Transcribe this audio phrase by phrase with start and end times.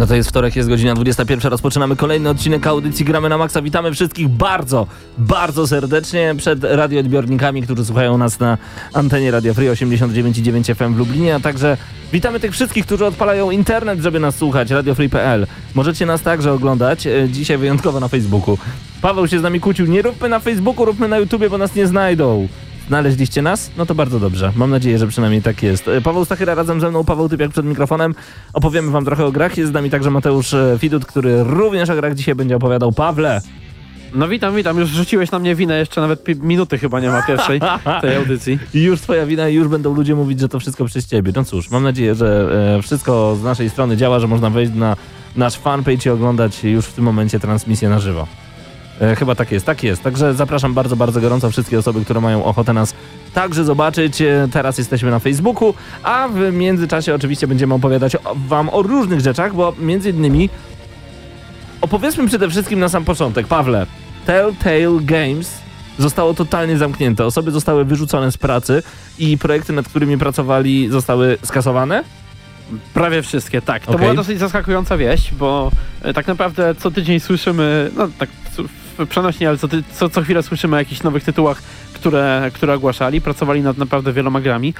[0.00, 1.50] No to jest wtorek, jest godzina 21.
[1.50, 3.62] Rozpoczynamy kolejny odcinek audycji Gramy na Maxa.
[3.62, 4.86] Witamy wszystkich bardzo,
[5.18, 8.58] bardzo serdecznie przed radioodbiornikami, którzy słuchają nas na
[8.94, 11.76] antenie Radio Free 89,9 FM w Lublinie, a także
[12.12, 15.46] witamy tych wszystkich, którzy odpalają internet, żeby nas słuchać, radiofree.pl.
[15.74, 18.58] Możecie nas także oglądać, e, dzisiaj wyjątkowo na Facebooku.
[19.02, 21.86] Paweł się z nami kłócił, nie róbmy na Facebooku, róbmy na YouTubie, bo nas nie
[21.86, 22.48] znajdą.
[22.90, 23.70] Znaleźliście nas?
[23.76, 24.52] No to bardzo dobrze.
[24.56, 25.88] Mam nadzieję, że przynajmniej tak jest.
[25.88, 28.14] E, Paweł Stachyra razem ze mną, Paweł Typiak przed mikrofonem.
[28.52, 29.58] Opowiemy wam trochę o grach.
[29.58, 32.92] Jest z nami także Mateusz e, Fidut, który również o grach dzisiaj będzie opowiadał.
[32.92, 33.40] Pawle!
[34.14, 34.78] No witam, witam.
[34.78, 37.60] Już rzuciłeś na mnie winę, jeszcze nawet minuty chyba nie ma pierwszej
[38.02, 38.58] tej audycji.
[38.74, 41.32] Już twoja wina i już będą ludzie mówić, że to wszystko przez ciebie.
[41.36, 44.96] No cóż, mam nadzieję, że e, wszystko z naszej strony działa, że można wejść na
[45.36, 48.26] nasz fanpage i oglądać już w tym momencie transmisję na żywo.
[49.00, 50.02] E, Chyba tak jest, tak jest.
[50.02, 52.94] Także zapraszam bardzo, bardzo gorąco wszystkie osoby, które mają ochotę nas
[53.34, 54.22] także zobaczyć.
[54.22, 59.54] E, Teraz jesteśmy na Facebooku, a w międzyczasie oczywiście będziemy opowiadać wam o różnych rzeczach,
[59.54, 60.50] bo między innymi
[61.80, 63.46] opowiedzmy przede wszystkim na sam początek.
[63.46, 63.86] Pawle,
[64.26, 65.58] Telltale Games
[65.98, 67.26] zostało totalnie zamknięte.
[67.26, 68.82] Osoby zostały wyrzucone z pracy
[69.18, 72.04] i projekty, nad którymi pracowali, zostały skasowane?
[72.94, 73.82] Prawie wszystkie, tak.
[73.82, 74.00] To Okej.
[74.00, 75.70] była dosyć zaskakująca wieść, bo
[76.02, 78.28] e, tak naprawdę co tydzień słyszymy, no tak
[79.06, 81.62] przenośnie, ale co, ty, co, co chwilę słyszymy o jakichś nowych tytułach,
[81.92, 83.20] które, które ogłaszali.
[83.20, 84.74] Pracowali nad naprawdę wieloma grami.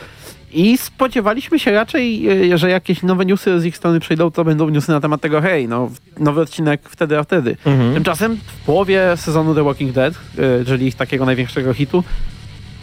[0.53, 4.69] I spodziewaliśmy się raczej, e, że jakieś nowe newsy z ich strony przyjdą, to będą
[4.69, 7.57] newsy na temat tego, hej, no nowy odcinek wtedy, a wtedy.
[7.95, 12.05] Tymczasem w połowie sezonu The Walking Dead, e, czyli ich takiego największego hitu,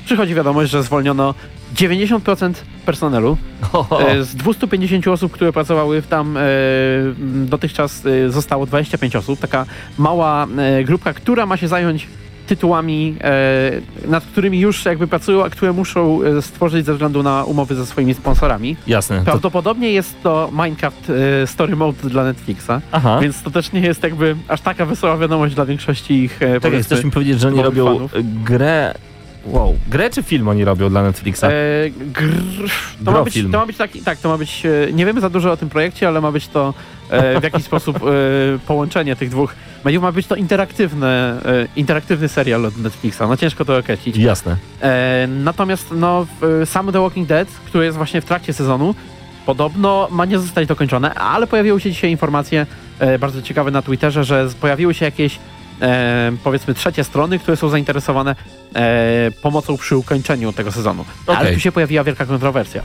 [0.06, 1.33] przychodzi wiadomość, że zwolniono
[1.75, 2.53] 90%
[2.85, 3.38] personelu.
[4.00, 6.41] E, Z 250 osób, które pracowały tam e,
[7.45, 9.39] dotychczas e, zostało 25 osób.
[9.39, 9.66] Taka
[9.97, 10.47] mała
[10.85, 12.07] grupka, która ma się zająć
[12.47, 17.75] tytułami, e, nad którymi już jakby pracują, a które muszą stworzyć ze względu na umowy
[17.75, 18.75] ze swoimi sponsorami.
[18.88, 19.19] Jasne.
[19.19, 21.09] To, Prawdopodobnie jest to Minecraft
[21.44, 23.19] e, Story Mode dla Netflixa, aha.
[23.22, 26.73] więc to też nie jest jakby aż taka wesoła wiadomość dla większości ich e, Tak,
[26.81, 28.11] chcesz mi powiedzieć, że nowych robią fanów.
[28.44, 28.94] grę...
[29.47, 29.75] Wow.
[29.88, 31.44] Grę czy film oni robią dla Netflixa?
[31.44, 31.50] E,
[31.90, 32.30] gr...
[33.06, 35.30] to, ma być, to ma być taki, tak, to ma być, e, nie wiemy za
[35.30, 36.74] dużo o tym projekcie, ale ma być to
[37.09, 38.00] e, w jakiś sposób e,
[38.68, 39.56] połączenie tych dwóch
[39.86, 44.18] mediów, ma być to interaktywne, e, interaktywny serial od Netflixa, no ciężko to określić.
[44.18, 44.56] Jasne.
[44.81, 46.28] E, natomiast no,
[46.66, 48.96] sam The Walking Dead, który jest właśnie w trakcie sezonu,
[49.46, 52.66] podobno ma nie zostać dokończone, ale pojawiły się dzisiaj informacje
[53.00, 55.40] e, bardzo ciekawe na Twitterze, że pojawiły się jakieś
[55.81, 58.35] e, powiedzmy trzecie strony, które są zainteresowane
[58.75, 61.05] e, pomocą przy ukończeniu tego sezonu.
[61.27, 61.53] Ale Okej.
[61.53, 62.83] tu się pojawiła wielka kontrowersja.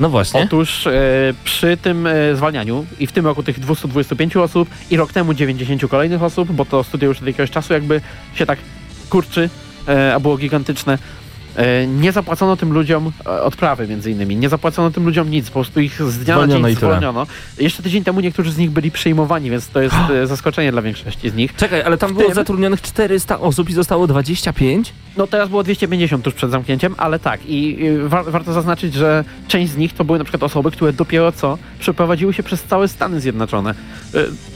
[0.00, 0.40] No właśnie.
[0.40, 0.92] Otóż e,
[1.44, 5.90] przy tym e, zwalnianiu i w tym roku tych 225 osób i rok temu 90
[5.90, 8.00] kolejnych osób, bo to studio już od jakiegoś czasu jakby
[8.34, 8.58] się tak
[9.10, 9.50] kurczy,
[9.88, 10.98] e, a było gigantyczne.
[11.56, 15.52] E, nie zapłacono tym ludziom e, odprawy między innymi, nie zapłacono tym ludziom nic, po
[15.52, 17.26] prostu ich z dnia Zwolniono na dzień zwolniono.
[17.58, 21.30] Jeszcze tydzień temu niektórzy z nich byli przyjmowani, więc to jest e, zaskoczenie dla większości
[21.30, 21.54] z nich.
[21.56, 24.92] Czekaj, ale tam w było tym- zatrudnionych 400 osób i zostało 25?
[25.16, 29.72] No teraz było 250 tuż przed zamknięciem, ale tak i wa warto zaznaczyć, że część
[29.72, 33.20] z nich to były na przykład osoby, które dopiero co przeprowadziły się przez całe Stany
[33.20, 33.74] Zjednoczone,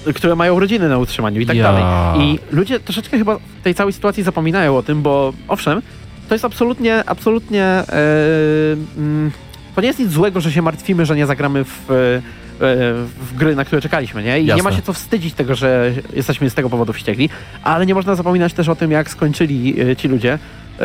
[0.06, 1.62] y, które mają rodziny na utrzymaniu i tak Ja.
[1.62, 1.84] dalej.
[2.20, 5.82] I ludzie troszeczkę chyba w tej całej sytuacji zapominają o tym, bo owszem,
[6.28, 7.86] to jest absolutnie, absolutnie e,
[8.96, 9.30] mm,
[9.74, 12.22] to nie jest nic złego, że się martwimy, że nie zagramy w, e,
[13.20, 14.40] w gry, na które czekaliśmy, nie?
[14.40, 14.56] I Jasne.
[14.56, 17.30] nie ma się co wstydzić tego, że jesteśmy z tego powodu wściekli,
[17.62, 20.38] ale nie można zapominać też o tym, jak skończyli e, ci ludzie,
[20.80, 20.82] e,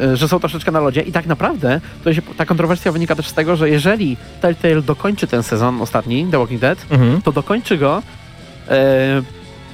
[0.00, 3.28] e, że są troszeczkę na lodzie i tak naprawdę to się, ta kontrowersja wynika też
[3.28, 7.22] z tego, że jeżeli Telltale dokończy ten sezon ostatni, The Walking Dead, Mhm.
[7.22, 8.02] to dokończy go
[8.68, 9.22] e,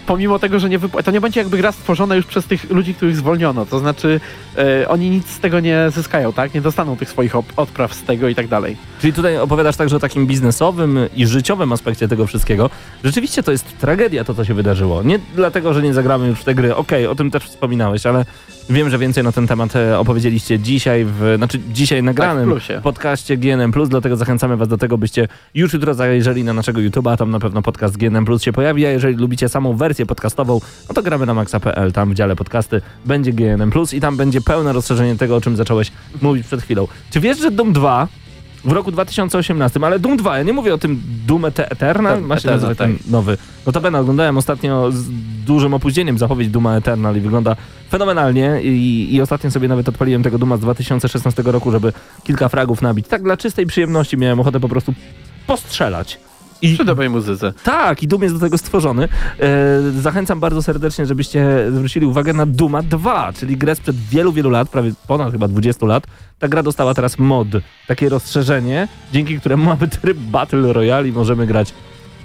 [0.06, 2.94] pomimo tego, że nie wypł- to nie będzie jakby gra stworzona już przez tych ludzi,
[2.94, 4.20] których zwolniono, to znaczy
[4.58, 6.54] e, oni nic z tego nie zyskają, tak?
[6.54, 8.76] Nie dostaną tych swoich odpraw z tego i tak dalej.
[9.00, 12.70] Czyli tutaj opowiadasz także o takim biznesowym i życiowym aspekcie tego wszystkiego.
[13.04, 15.02] Rzeczywiście to jest tragedia to, co się wydarzyło.
[15.02, 16.75] Nie dlatego, że nie zagramy już w te gry.
[16.75, 18.25] Okej, okay, o tym też wspominałeś, ale
[18.70, 23.37] wiem, że więcej na ten temat e, opowiedzieliście dzisiaj w, znaczy dzisiaj nagranym tak, podcaście
[23.37, 27.40] GNM+, dlatego zachęcamy was do tego, byście już jutro zajrzeli na naszego YouTube'a, tam na
[27.40, 31.26] pewno podcast GNM Plus się pojawi, a jeżeli lubicie samą wersję podcastową, no to gramy
[31.26, 35.37] na maxa.pl, tam w dziale podcasty będzie GNM Plus i tam będzie pełne rozszerzenie tego,
[35.37, 36.88] o czym zacząłeś mówić przed chwilą.
[37.10, 38.08] Czy wiesz, że Doom 2
[38.64, 42.40] w roku 2018, ale Doom 2, ja nie mówię o tym Doom Eternal, tak, ma
[42.40, 43.06] się nazywać ten tak.
[43.06, 43.38] nowy.
[43.66, 45.10] No to będę oglądałem ostatnio z
[45.44, 47.56] dużym opóźnieniem zapowiedź Duma Eternal i wygląda
[47.90, 51.93] fenomenalnie I, i ostatnio sobie nawet odpaliłem tego Duma z 2016 roku, żeby
[52.25, 53.08] kilka fragów nabić.
[53.08, 54.94] Tak dla czystej przyjemności miałem ochotę po prostu
[55.46, 56.19] postrzelać.
[56.62, 57.53] I, Przy dobrej muzyce.
[57.64, 59.09] Tak, i Doom jest do tego stworzony.
[59.41, 64.50] E, zachęcam bardzo serdecznie, żebyście zwrócili uwagę na Duma 2, czyli grę sprzed wielu, wielu
[64.50, 66.06] lat, prawie ponad chyba 20 lat.
[66.38, 67.49] Ta gra dostała teraz mod,
[67.87, 71.75] takie rozszerzenie, dzięki któremu mamy tryb Battle Royale i możemy grać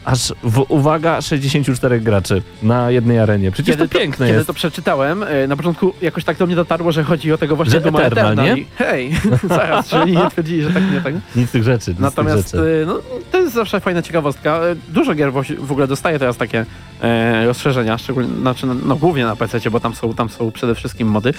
[0.07, 3.51] aż w, uwaga, 64 graczy na jednej arenie.
[3.51, 4.35] Przecież kiedy to piękne to, jest.
[4.35, 7.55] Kiedy to przeczytałem, e, na początku jakoś tak do mnie dotarło, że chodzi o tego
[7.55, 8.61] właśnie Duma Eternal, Eternal nie?
[8.61, 9.11] I, hej,
[9.49, 11.13] zaraz, czyli nie twierdzili, że tak nie tak.
[11.35, 11.91] Nic tych rzeczy.
[11.91, 12.83] Nic Natomiast tych rzeczy.
[12.83, 12.99] E, no,
[13.31, 14.59] to jest zawsze fajna ciekawostka.
[14.59, 16.65] E, dużo gier w ogóle dostaje teraz takie
[17.01, 21.07] e, rozszerzenia, szczególnie, znaczy, no, głównie na PC, bo tam są, tam są przede wszystkim
[21.07, 21.33] mody.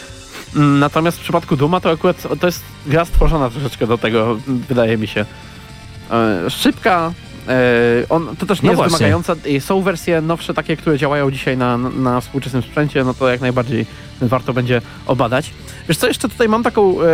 [0.56, 4.98] Mm, natomiast w przypadku Duma to akurat to jest gra stworzona troszeczkę do tego, wydaje
[4.98, 5.24] mi się.
[6.10, 7.12] E, szybka,
[8.08, 9.06] on, to też nie no jest właśnie.
[9.06, 9.60] wymagające.
[9.60, 13.86] Są wersje nowsze, takie, które działają dzisiaj na, na współczesnym sprzęcie, no to jak najbardziej
[14.20, 15.50] warto będzie obadać.
[15.88, 17.06] Wiesz co, jeszcze tutaj mam taką e,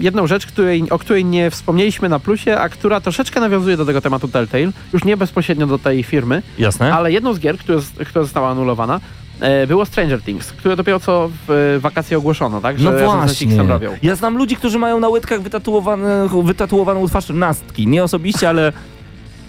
[0.00, 4.00] jedną rzecz, której, o której nie wspomnieliśmy na plusie, a która troszeczkę nawiązuje do tego
[4.00, 6.94] tematu Telltale, już nie bezpośrednio do tej firmy, Jasne.
[6.94, 9.00] ale jedną z gier, która, która została anulowana,
[9.40, 12.78] e, było Stranger Things, które dopiero co w wakacje ogłoszono, tak?
[12.78, 13.62] Że no właśnie.
[13.62, 13.92] Robią.
[14.02, 17.86] Ja znam ludzi, którzy mają na łydkach wytatuowane, wytatuowaną twarz nastki.
[17.86, 18.72] Nie osobiście, ale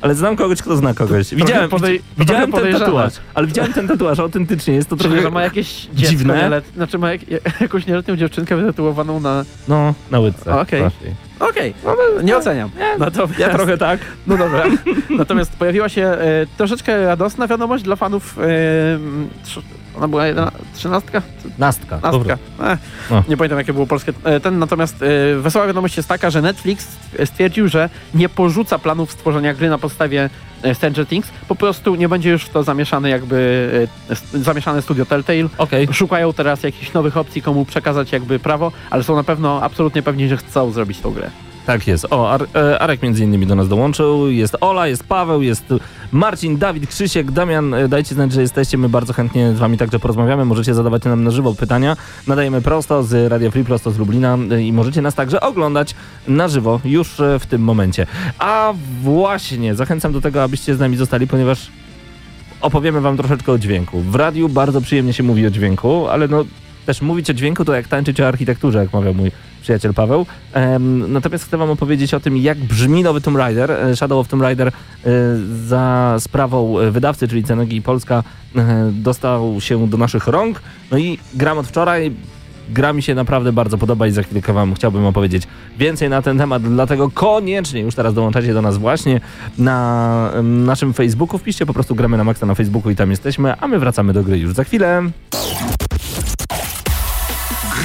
[0.05, 1.35] ale znam kogoś, kto zna kogoś.
[1.35, 5.43] Widziałem, podej widziałem ten tatuaż, ale widziałem ten tatuaż autentycznie, jest to trochę że ma
[5.43, 6.37] jakieś dziwne.
[6.37, 7.21] Nielet, znaczy ma jak,
[7.61, 9.45] jakąś nieletnią dziewczynkę wytatuowaną na...
[9.67, 10.59] No, na łydce.
[10.59, 10.81] Okej.
[10.81, 11.15] Okay.
[11.49, 11.95] Okej, okay.
[12.15, 12.69] no, nie oceniam.
[12.99, 13.99] Natomiast, ja trochę tak.
[14.27, 14.63] No dobra.
[15.09, 18.43] Natomiast pojawiła się e, troszeczkę radosna wiadomość dla fanów e,
[19.97, 21.21] ona była jedna, trzynastka?
[21.57, 21.99] Nastka.
[22.03, 22.37] Nastka.
[22.63, 22.79] Eh,
[23.11, 23.23] no.
[23.27, 24.13] Nie pamiętam jakie było polskie.
[24.23, 26.87] E, ten natomiast e, wesoła wiadomość jest taka, że Netflix
[27.25, 30.29] stwierdził, że nie porzuca planów stworzenia gry na podstawie
[30.63, 31.29] e, Stranger Things.
[31.47, 33.87] Po prostu nie będzie już w to zamieszany jakby
[34.33, 35.47] zamieszane studio Telltale.
[35.57, 35.87] Okay.
[35.91, 40.29] Szukają teraz jakichś nowych opcji, komu przekazać jakby prawo, ale są na pewno absolutnie pewni,
[40.29, 41.29] że chcą zrobić tą grę.
[41.65, 42.07] Tak jest.
[42.09, 44.29] O, Ar e, Arek między innymi do nas dołączył.
[44.29, 45.73] Jest Ola, jest Paweł, jest
[46.11, 47.73] Marcin, Dawid, Krzysiek, Damian.
[47.73, 48.77] E, dajcie znać, że jesteście.
[48.77, 50.45] My bardzo chętnie z wami także porozmawiamy.
[50.45, 51.97] Możecie zadawać nam na żywo pytania.
[52.27, 55.95] Nadajemy prosto z Radio Free, prosto z Lublina e, i możecie nas także oglądać
[56.27, 58.07] na żywo już w tym momencie.
[58.39, 61.71] A właśnie, zachęcam do tego, abyście z nami zostali, ponieważ
[62.61, 63.99] opowiemy wam troszeczkę o dźwięku.
[63.99, 66.45] W radiu bardzo przyjemnie się mówi o dźwięku, ale no
[66.85, 69.31] też mówić o dźwięku to jak tańczyć o architekturze, jak mawiał mój
[69.65, 70.25] przyjaciel Paweł.
[71.07, 73.71] natomiast chcę wam opowiedzieć o tym, jak brzmi nowy Tomb Raider.
[73.71, 74.71] E, Shadow of Tomb Raider e,
[75.67, 78.23] za sprawą wydawcy, czyli Cenegi Polska,
[78.55, 80.61] e, dostał się do naszych rąk.
[80.91, 82.11] No i gram od wczoraj.
[82.69, 85.43] Gra mi się naprawdę bardzo podoba i za chwilkę wam chciałbym opowiedzieć
[85.77, 89.21] więcej na ten temat, dlatego koniecznie już teraz dołączacie do nas właśnie
[89.57, 91.37] na naszym Facebooku.
[91.37, 94.23] Wpiszcie po prostu gramy na maksa na Facebooku i tam jesteśmy, a my wracamy do
[94.23, 95.01] gry już za chwilę.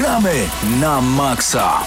[0.01, 0.49] Gramy
[0.81, 1.85] na maksa.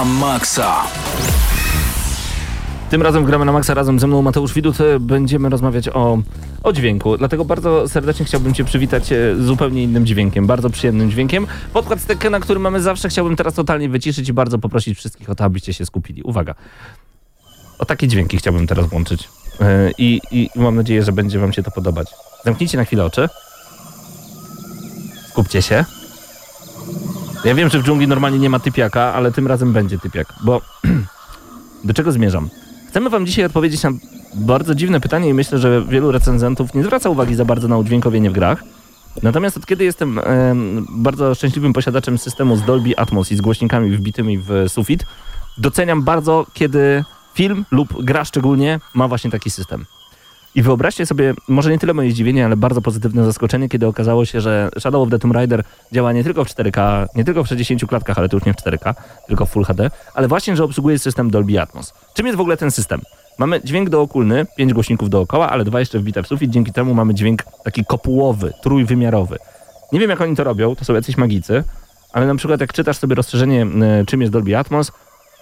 [0.00, 0.82] Na maksa.
[2.90, 4.80] Tym razem gramy na Maxa razem ze mną Mateusz Widut.
[4.80, 6.18] E, Będziemy rozmawiać o,
[6.62, 7.16] o dźwięku.
[7.18, 11.46] Dlatego bardzo serdecznie chciałbym Cię przywitać e, zupełnie innym dźwiękiem, bardzo przyjemnym dźwiękiem.
[11.72, 15.44] Podkład Stekena, który mamy zawsze, chciałbym teraz totalnie wyciszyć i bardzo poprosić wszystkich o to,
[15.44, 16.22] abyście się skupili.
[16.22, 16.54] Uwaga.
[17.78, 19.28] O takie dźwięki chciałbym teraz włączyć.
[19.60, 22.08] E, I, I mam nadzieję, że będzie Wam się to podobać.
[22.44, 23.28] Zamknijcie na chwilę oczy.
[25.28, 25.84] Skupcie się.
[27.44, 30.60] Ja wiem, że w dżungli normalnie nie ma typiaka, ale tym razem będzie typiak, bo
[31.84, 32.48] do czego zmierzam?
[32.88, 33.90] Chcemy Wam dzisiaj odpowiedzieć na
[34.34, 38.30] bardzo dziwne pytanie i myślę, że wielu recenzentów nie zwraca uwagi za bardzo na udźwiękowienie
[38.30, 38.64] w grach.
[39.22, 43.90] Natomiast od kiedy jestem em, bardzo szczęśliwym posiadaczem systemu z Dolby Atmos i z głośnikami
[43.90, 45.06] wbitymi w sufit,
[45.58, 47.04] doceniam bardzo, kiedy
[47.34, 49.84] film lub gra szczególnie ma właśnie taki system.
[50.54, 54.40] I wyobraźcie sobie, może nie tyle moje zdziwienie, ale bardzo pozytywne zaskoczenie, kiedy okazało się,
[54.40, 57.86] że Shadow of the Tomb Raider działa nie tylko w 4K, nie tylko w 60
[57.86, 58.94] klatkach, ale to już nie w 4K,
[59.26, 61.92] tylko w Full HD, ale właśnie, że obsługuje system Dolby Atmos.
[62.14, 63.00] Czym jest w ogóle ten system?
[63.38, 67.14] Mamy dźwięk dookulny, pięć głośników dookoła, ale dwa jeszcze wbite w sufit, dzięki temu mamy
[67.14, 69.38] dźwięk taki kopułowy, trójwymiarowy.
[69.92, 71.64] Nie wiem, jak oni to robią, to są jacyś magicy,
[72.12, 74.92] ale na przykład jak czytasz sobie rozszerzenie, e, czym jest Dolby Atmos,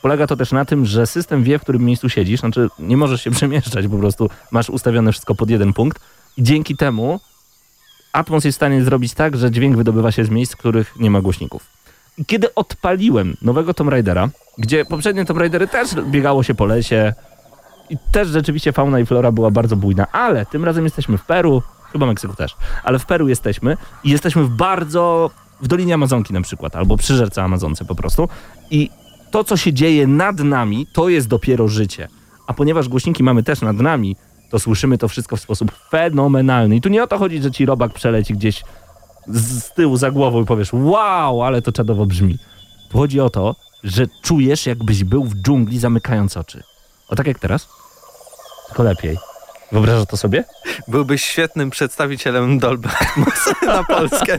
[0.03, 3.23] Polega to też na tym, że system wie, w którym miejscu siedzisz, znaczy nie możesz
[3.23, 6.01] się przemieszczać, po prostu masz ustawione wszystko pod jeden punkt
[6.37, 7.21] i dzięki temu
[8.13, 11.11] Atmos jest w stanie zrobić tak, że dźwięk wydobywa się z miejsc, w których nie
[11.11, 11.67] ma głośników.
[12.19, 14.29] I kiedy odpaliłem nowego Tomb Raidera,
[14.59, 17.13] gdzie poprzednie Tomb Raidery też biegało się po lesie
[17.91, 21.63] i też rzeczywiście fauna i flora była bardzo bujna, ale tym razem jesteśmy w Peru,
[21.93, 26.41] chyba Meksyku też, ale w Peru jesteśmy i jesteśmy w bardzo, w Dolinie Amazonki na
[26.41, 28.29] przykład, albo przy rzece Amazonce po prostu
[28.71, 28.91] i
[29.31, 32.09] to, co się dzieje nad nami, to jest dopiero życie.
[32.47, 34.17] A ponieważ głośniki mamy też nad nami,
[34.51, 36.77] to słyszymy to wszystko w sposób fenomenalny.
[36.77, 38.63] I tu nie o to chodzi, że ci robak przeleci gdzieś
[39.27, 42.39] z, tyłu za głową i powiesz, wow, ale to czadowo brzmi.
[42.91, 46.63] Tu chodzi o to, że czujesz, jakbyś był w dżungli, zamykając oczy.
[47.09, 47.69] O tak jak teraz?
[48.67, 49.17] Tylko lepiej.
[49.73, 50.45] Wyobrażasz to sobie?
[50.89, 54.39] Byłbyś świetnym przedstawicielem Dolby Atmos na Polskę,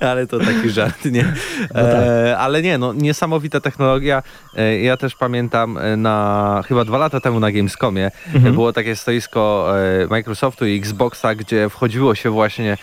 [0.00, 1.24] ale to taki żart, nie?
[1.72, 1.84] tak.
[1.84, 4.22] E, ale nie, no niesamowita technologia.
[4.56, 8.54] E, ja też pamiętam e, na chyba dwa lata temu na Gamescomie Mhm.
[8.54, 12.76] było takie stoisko e, Microsoftu i Xboxa, gdzie wchodziło się właśnie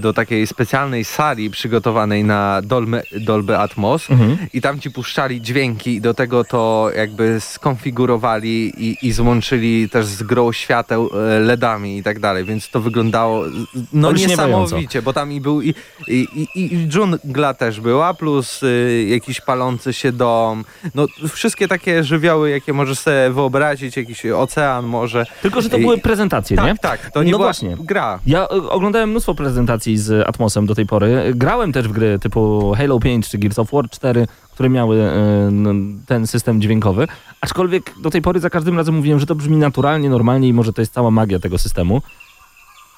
[0.00, 4.36] do takiej specjalnej sali przygotowanej na Dolby, Dolby Atmos Mhm.
[4.52, 10.06] i tam ci puszczali dźwięki i do tego to jakby skonfigurowali i, i złączyli też
[10.06, 13.44] z grą świateł e, LEDami i tak dalej, więc to wyglądało
[13.92, 15.74] no niesamowicie, bo tam i był i,
[16.08, 20.64] i, i, i dżungla też była, plus y, jakiś palący się dom,
[20.94, 25.26] no wszystkie takie żywioły, jakie możesz sobie wyobrazić, jakiś ocean może.
[25.42, 26.74] Tylko, że to były prezentacje, nie?
[26.76, 27.76] Tak, tak, to nie No była właśnie.
[27.80, 28.18] gra.
[28.26, 29.63] Ja y, oglądałem mnóstwo prezentacji
[29.94, 31.32] z Atmosem do tej pory.
[31.34, 35.02] Grałem też w gry typu Halo 5 czy Gears of War 4, które miały
[35.48, 37.06] n- ten system dźwiękowy.
[37.40, 40.72] Aczkolwiek do tej pory za każdym razem mówiłem, że to brzmi naturalnie, normalnie i może
[40.72, 42.02] to jest cała magia tego systemu.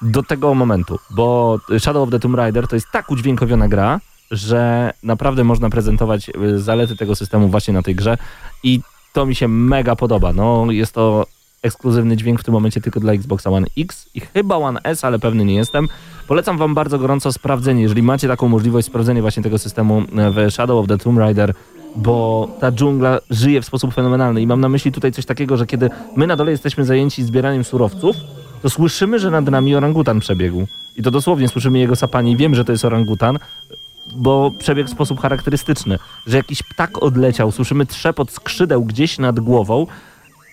[0.01, 3.99] Do tego momentu, bo Shadow of the Tomb Raider to jest tak udźwiękowiona gra,
[4.31, 8.17] że naprawdę można prezentować y, zalety tego systemu właśnie na tej grze
[8.63, 8.81] i
[9.13, 10.33] to mi się mega podoba.
[10.33, 11.25] No, jest to
[11.67, 15.19] ekskluzywny dźwięk w tym momencie tylko dla Xboxa One X i chyba One S, ale
[15.19, 15.87] pewny nie jestem.
[16.27, 20.51] Polecam wam bardzo gorąco sprawdzenie, jeżeli macie taką możliwość, sprawdzenie właśnie tego systemu e, w
[20.53, 21.53] Shadow of the Tomb Raider,
[21.95, 25.65] bo ta dżungla żyje w sposób fenomenalny i mam na myśli tutaj coś takiego, że
[25.65, 28.15] kiedy my na dole jesteśmy zajęci zbieraniem surowców,
[28.61, 30.67] to słyszymy, że nad nami orangutan przebiegł.
[30.95, 33.39] I to dosłownie słyszymy jego sapanie i wiem, że to jest orangutan,
[34.15, 39.87] bo przebiegł w sposób charakterystyczny, że jakiś ptak odleciał, słyszymy trzepot skrzydeł gdzieś nad głową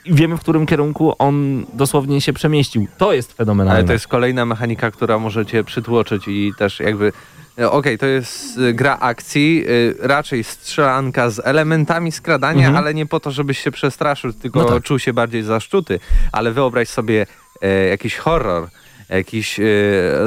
[0.06, 2.86] wiemy, w którym kierunku on dosłownie się przemieścił.
[2.98, 3.78] To jest fenomenalne.
[3.78, 7.12] Ale to jest kolejna mechanika, która może cię przytłoczyć i też jakby.
[7.58, 12.76] e, Okej, to jest y, gra akcji, y, raczej strzelanka z elementami skradania, Mhm.
[12.76, 14.82] ale nie po to, żebyś się przestraszył, tylko No tak.
[14.82, 16.00] czuł się bardziej zaszczuty.
[16.32, 17.26] Ale wyobraź sobie
[17.62, 18.68] e, jakiś horror,
[19.08, 19.64] jakiś e,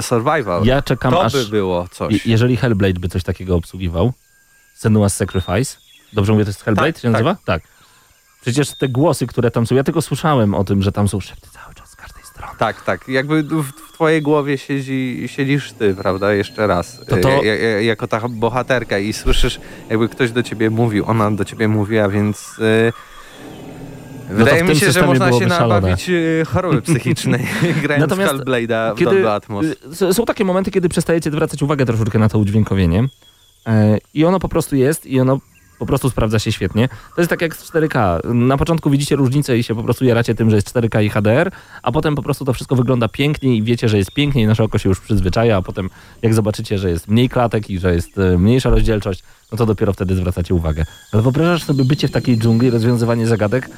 [0.02, 0.64] survival.
[0.66, 1.34] Ja czekam to aż...
[1.34, 2.14] by było coś.
[2.14, 4.14] Je- jeżeli Hellblade by coś takiego obsługiwał,
[4.80, 5.78] Senua's Sacrifice,
[6.14, 7.36] dobrze mówię, to jest Hellblade Tak, się nazywa?
[7.46, 7.62] Tak.
[8.48, 11.48] Przecież te głosy, które tam są, ja tylko słyszałem o tym, że tam są szepty
[11.52, 12.54] cały czas z każdej strony.
[12.58, 13.08] Tak, tak.
[13.08, 16.34] Jakby w, w twojej głowie siedzi, siedzisz ty, prawda?
[16.34, 17.00] Jeszcze raz.
[17.10, 21.32] To to- ja- ja- jako ta bohaterka i słyszysz, jakby ktoś do ciebie mówił, ona
[21.32, 22.56] do ciebie mówiła, więc...
[22.62, 22.92] e,
[24.30, 25.82] Wydaje No w mi się, że można się szalone.
[25.82, 27.48] nabawić e, choroby psychicznej,
[27.84, 29.66] grając Natomiast w Hellblade'a w kiedy- Atmos.
[30.02, 33.08] Y, Są takie momenty, kiedy przestajecie zwracać uwagę troszeczkę na to udźwiękowienie
[33.68, 35.40] e, i ono po prostu jest i ono
[35.80, 36.90] po prostu sprawdza się świetnie.
[37.16, 38.20] To jest tak jak z 4K.
[38.34, 41.52] Na początku widzicie różnicę i się po prostu jaracie tym, że jest 4K i HDR,
[41.84, 44.64] a potem po prostu to wszystko wygląda pięknie i wiecie, że jest pięknie i nasze
[44.64, 45.90] oko się już przyzwyczaja, a potem
[46.22, 49.94] jak zobaczycie, że jest mniej klatek i że jest e, mniejsza rozdzielczość, no to dopiero
[49.94, 50.86] wtedy zwracacie uwagę.
[51.12, 53.70] Ale wyobrażasz sobie bycie w takiej dżungli, rozwiązywanie zagadek?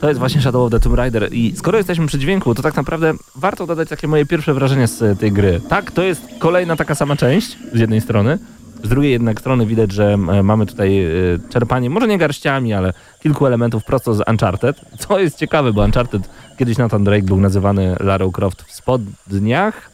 [0.00, 2.76] To jest właśnie Shadow of the Tomb Raider i skoro jesteśmy przy dźwięku, to tak
[2.76, 5.60] naprawdę warto dodać takie moje pierwsze wrażenia z tej gry.
[5.68, 8.38] Tak, to jest kolejna taka sama część z jednej strony,
[8.82, 11.08] z drugiej jednak strony widać, że e, mamy tutaj e,
[11.48, 12.92] czerpanie, może nie garściami, ale
[13.22, 17.96] kilku elementów prosto z Uncharted, co jest ciekawe, bo Uncharted kiedyś Nathan Drake był nazywany
[18.00, 19.90] Lara Croft w spodniach,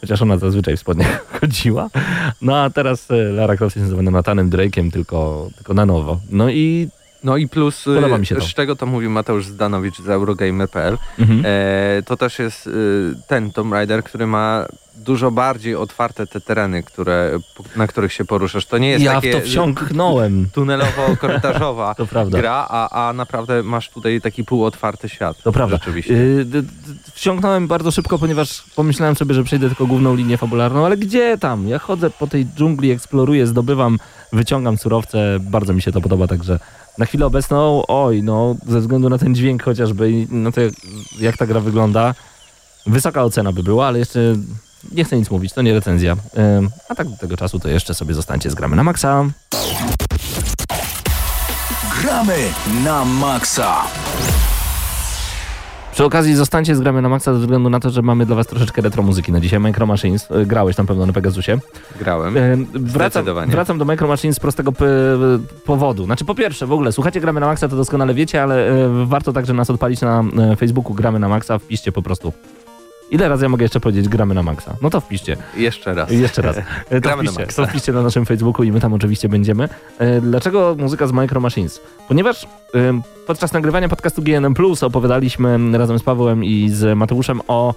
[0.00, 1.90] chociaż ona zazwyczaj w spodniach chodziła.
[2.42, 6.20] No a teraz e, Lara Croft jest nazywana Nathanem Drake'em, tylko, tylko na nowo.
[6.30, 6.88] No i
[7.24, 8.40] No i plus, y, Podoba mi się to.
[8.40, 11.42] z czego to mówił Mateusz Zdanowicz z Eurogamer.pl, mhm.
[11.44, 12.70] e, to też jest y,
[13.28, 14.66] ten Tomb Raider, który ma
[14.96, 17.38] dużo bardziej otwarte te tereny, które,
[17.76, 18.66] na których się poruszasz.
[18.66, 21.94] To nie jest ja takie to wsiąknąłem, tunelowo-korytarzowa
[22.30, 25.42] gra, a, a naprawdę masz tutaj taki półotwarty świat.
[25.42, 25.76] To prawda.
[25.76, 26.14] Rzeczywiście.
[26.14, 26.46] Yy,
[27.12, 31.68] wsiąknąłem bardzo szybko, ponieważ pomyślałem sobie, że przejdę tylko główną linię fabularną, ale gdzie tam?
[31.68, 33.98] Ja chodzę po tej dżungli, eksploruję, zdobywam,
[34.32, 36.58] wyciągam surowce, bardzo mi się to podoba, także
[36.98, 40.60] na chwilę obecną, oj, no, ze względu na ten dźwięk chociażby i na to,
[41.20, 42.14] jak, ta gra wygląda,
[42.86, 44.20] wysoka ocena by była, ale jeszcze
[44.92, 46.16] nie chcę nic mówić, to nie recenzja.
[46.88, 49.24] A tak do tego czasu to jeszcze sobie zostańcie z gramy na maksa.
[52.00, 52.36] Gramy
[52.84, 53.84] na maksa.
[55.94, 58.46] Przy okazji zostańcie z gramy na maksa ze względu na to, że mamy dla was
[58.46, 59.60] troszeczkę retro muzyki na dzisiaj.
[59.60, 61.58] Micro Machines, y, grałeś tam pewno na Pegasusie.
[61.98, 62.36] Grałem.
[62.36, 64.86] E, Wracam, wracam do Micro Machines z prostego p-
[65.64, 66.04] powodu.
[66.04, 69.32] Znaczy po pierwsze, w ogóle słuchacie Gramy na Maxa, to doskonale wiecie, ale e, warto
[69.32, 72.32] także nas odpalić na e, Facebooku Gramy na Maxa, wpiszcie po prostu.
[73.10, 74.76] Ile razy ja mogę jeszcze powiedzieć Gramy na Maxa?
[74.82, 75.36] No to wpiszcie.
[75.56, 76.10] Jeszcze raz.
[76.10, 76.56] Jeszcze raz.
[76.90, 77.62] To Gramy na wpiszcie, Maxa.
[77.62, 79.68] to wpiszcie na naszym Facebooku i my tam oczywiście będziemy.
[79.98, 81.80] E, Dlaczego muzyka z Micro Machines?
[82.08, 82.46] Ponieważ
[83.26, 87.74] podczas nagrywania podcastu GNM Plus opowiadaliśmy razem z Pawłem i z Mateuszem o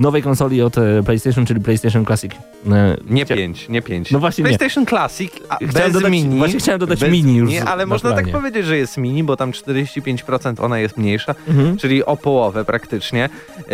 [0.00, 2.32] nowej konsoli od e, PlayStation, czyli PlayStation Classic.
[2.72, 4.10] E, Nie chcia- pięć, nie pięć.
[4.10, 4.48] No właśnie nie.
[4.48, 6.38] PlayStation Classic, a Chciałem bez dodać- mini.
[6.38, 9.36] właśnie chciałem dodać bez mini już Nie, ale można tak powiedzieć, że jest mini, bo
[9.36, 11.76] tam 45% ona jest mniejsza, Mhm.
[11.76, 13.28] czyli o połowę praktycznie.
[13.58, 13.64] Yy,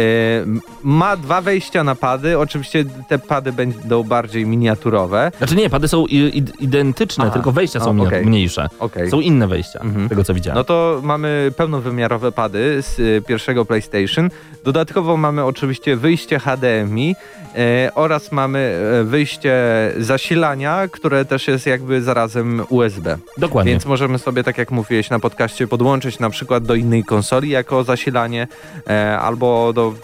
[0.82, 2.38] ma dwa wejścia na pady.
[2.38, 5.32] Oczywiście te pady będą bardziej miniaturowe.
[5.38, 7.32] Znaczy nie, pady są i, i, identyczne, Aha.
[7.32, 8.26] tylko wejścia są O, okej.
[8.26, 8.68] mniejsze.
[8.78, 9.10] Okej.
[9.10, 10.06] Są inne wejścia, Mhm.
[10.06, 10.56] z tego co widziałem.
[10.56, 14.30] No to mamy pełnowymiarowe pady z y, pierwszego PlayStation.
[14.64, 17.16] Dodatkowo mamy oczywiście wyjście HDMI
[17.54, 19.54] e, oraz mamy e, wyjście
[19.98, 23.18] zasilania, które też jest jakby zarazem USB.
[23.38, 23.72] Dokładnie.
[23.72, 27.84] Więc możemy sobie, tak jak mówiłeś na podcaście, podłączyć na przykład do innej konsoli jako
[27.84, 28.48] zasilanie
[28.90, 29.94] e, albo do,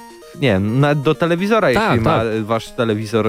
[0.41, 0.61] nie
[0.97, 2.43] do telewizora, Tak, jeśli ma tak.
[2.45, 3.27] wasz telewizor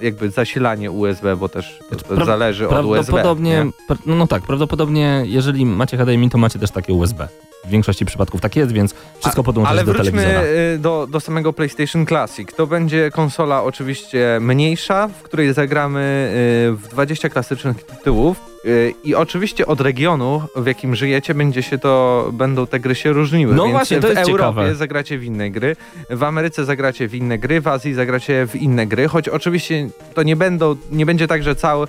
[0.00, 3.12] jakby zasilanie USB, bo też to, to Pra- zależy od USB.
[3.12, 7.28] Prawdopodobnie, pra- no, no tak, prawdopodobnie jeżeli macie HDMI, to macie też takie USB.
[7.64, 10.42] W większości przypadków tak jest, więc wszystko podłączyć Ale do wróćmy telewizora.
[10.74, 12.48] y, do, do samego PlayStation Classic.
[12.56, 16.32] To będzie konsola oczywiście mniejsza, w której zagramy
[16.68, 18.40] y, w 20 klasycznych tytułów.
[18.64, 23.12] Y, I oczywiście od regionu, w jakim żyjecie, będzie się to, będą te gry się
[23.12, 23.54] różniły.
[23.54, 24.74] No Więc właśnie, to w jest Europie ciekawe.
[24.74, 25.76] zagracie w inne gry,
[26.10, 30.22] w Ameryce zagracie w inne gry, w Azji zagracie w inne gry, choć oczywiście to
[30.22, 31.86] nie będą, nie będzie tak, że cały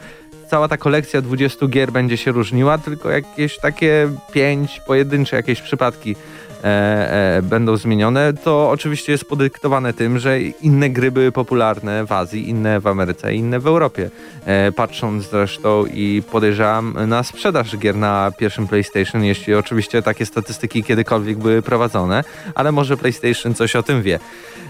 [0.53, 6.15] cała ta kolekcja 20 gier będzie się różniła, tylko jakieś takie pięć pojedyncze jakieś przypadki
[6.63, 8.33] e, e, będą zmienione.
[8.33, 13.33] To oczywiście jest podyktowane tym, że inne gry były popularne w Azji, inne w Ameryce,
[13.33, 14.09] inne w Europie.
[14.45, 20.83] E, patrząc zresztą i podejrzewam na sprzedaż gier na pierwszym PlayStation, jeśli oczywiście takie statystyki
[20.83, 22.23] kiedykolwiek były prowadzone,
[22.55, 24.19] ale może PlayStation coś o tym wie.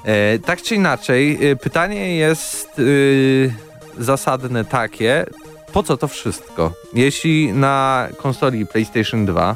[0.05, 3.53] E, tak czy inaczej, e, pytanie jest y,
[3.97, 5.25] zasadne takie,
[5.73, 6.71] po co to wszystko?
[6.93, 9.55] Jeśli na konsoli PlayStation 2,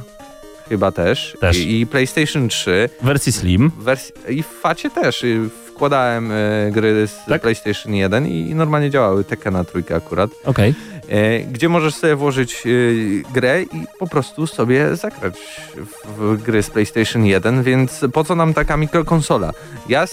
[0.69, 1.57] chyba też, Też.
[1.57, 3.71] I, i PlayStation 3, W wersji Slim.
[4.29, 5.25] i w facie też,
[5.67, 7.41] wkładałem y, gry z Tak?
[7.41, 10.75] PlayStation 1 i normalnie działały, Tekken na trójkę akurat, Okej.
[11.09, 15.35] e, gdzie możesz sobie włożyć y, grę i po prostu sobie zagrać
[15.75, 19.51] w, w gry z PlayStation 1, więc po co nam taka mikrokonsola?
[19.89, 20.05] Ja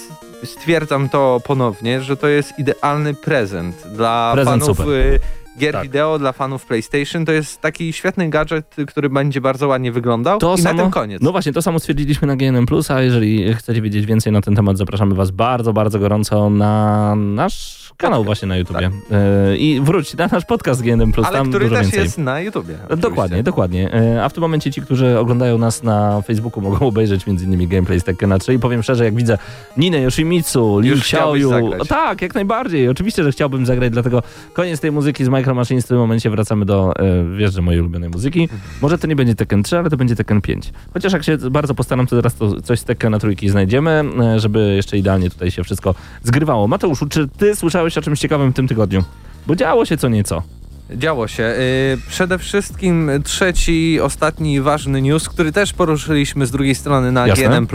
[0.45, 5.21] stwierdzam to ponownie, że to jest idealny prezent dla Prezent y,
[5.59, 5.83] gier Tak.
[5.83, 7.25] wideo, dla fanów PlayStation.
[7.25, 10.93] To jest taki świetny gadżet, który będzie bardzo ładnie wyglądał To i samo, na tym
[10.93, 11.23] koniec.
[11.23, 14.79] No właśnie, to samo stwierdziliśmy na GNM+, a jeżeli chcecie wiedzieć więcej na ten temat,
[14.79, 18.91] zapraszamy was bardzo, bardzo gorąco na nasz kanał właśnie na YouTubie.
[19.11, 21.25] E, I wróć na nasz podcast GNM+, Tak.
[21.25, 22.03] Ale tam który dużo też więcej.
[22.03, 22.75] jest na YouTubie.
[22.75, 22.97] oczywiście.
[23.09, 23.95] Dokładnie, dokładnie.
[23.95, 27.69] E, A w tym momencie ci, którzy oglądają nas na Facebooku mogą obejrzeć m.in.
[27.69, 29.39] gameplay z Tekkena 3 i powiem szczerze, jak widzę
[29.77, 31.01] Ninę Yoshimitsu, chciałbyś
[31.43, 35.85] Xiaoyu, tak, jak najbardziej, oczywiście, że chciałbym zagrać, dlatego koniec tej muzyki z Micro Machines
[35.85, 38.49] w tym momencie wracamy do, e, wiesz, że mojej ulubionej muzyki.
[38.83, 40.73] Może to nie będzie Tekken 3, ale to będzie Tekken 5.
[40.93, 44.05] Chociaż jak się bardzo postaram, to teraz to coś z Tekkena trójki znajdziemy,
[44.35, 46.69] e, żeby jeszcze idealnie tutaj się wszystko zgrywało.
[46.69, 49.05] Mateuszu, czy ty słyszałeś o czymś ciekawym w tym tygodniu?
[49.47, 50.43] Bo działo się co nieco.
[50.91, 51.43] Działo się.
[51.43, 57.45] Y, Przede wszystkim trzeci, ostatni ważny news, który też poruszyliśmy z drugiej strony na Jasne.
[57.49, 57.67] GNM+,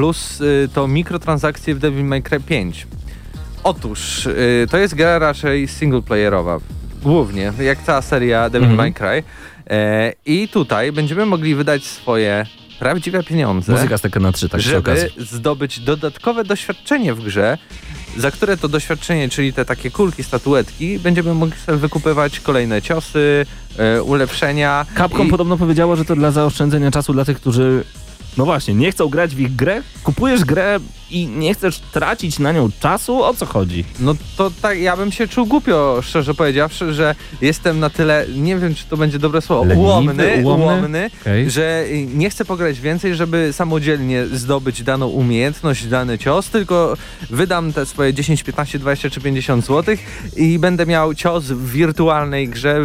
[0.41, 2.87] y, to mikrotransakcje w Devil May Cry 5.
[3.63, 6.57] Otóż, y, to jest gra raczej singleplayerowa,
[7.03, 8.77] głównie, jak cała seria Devil Mhm.
[8.77, 9.23] May Cry.
[10.25, 12.45] I tutaj będziemy mogli wydać swoje
[12.79, 14.01] prawdziwe pieniądze Muzyka z
[14.33, 17.57] 3, tak żeby zdobyć dodatkowe doświadczenie w grze,
[18.17, 23.45] za które to doświadczenie, czyli te takie kulki, statuetki, będziemy mogli sobie wykupywać kolejne ciosy,
[23.77, 24.85] e, ulepszenia.
[24.97, 27.83] Capcom i, podobno powiedziało, że to dla zaoszczędzenia czasu dla tych, którzy
[28.37, 30.79] no właśnie, nie chcą grać w ich grę, kupujesz grę
[31.11, 33.23] i nie chcesz tracić na nią czasu?
[33.23, 33.83] O co chodzi?
[33.99, 38.57] No to tak, ja bym się czuł głupio, szczerze powiedziawszy, że jestem na tyle, nie
[38.57, 40.63] wiem czy to będzie dobre słowo, Leniwy, ułomny, ułomny?
[40.65, 41.49] ułomny Okej.
[41.49, 46.97] że nie chcę pograć więcej, żeby samodzielnie zdobyć daną umiejętność, dany cios, tylko
[47.29, 49.95] wydam te swoje 10, 15, 20 czy 50 zł
[50.35, 52.81] i będę miał cios w wirtualnej grze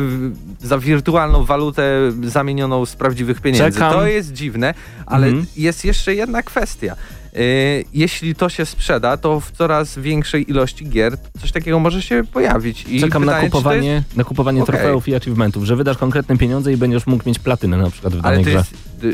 [0.61, 3.73] za wirtualną walutę zamienioną z prawdziwych pieniędzy.
[3.73, 3.93] Czekam.
[3.93, 4.75] To jest dziwne,
[5.07, 5.47] ale Mhm.
[5.57, 6.97] jest jeszcze jedna kwestia.
[7.37, 12.23] Y, jeśli to się sprzeda, to w coraz większej ilości gier coś takiego może się
[12.33, 12.85] pojawić.
[12.89, 14.75] I Czekam na pytanie, to kupowanie, jest- na kupowanie Okej.
[14.75, 18.17] trofeów i achievementów, że wydasz konkretne pieniądze i będziesz mógł mieć platynę na przykład w
[18.27, 18.65] Ale danej to grze.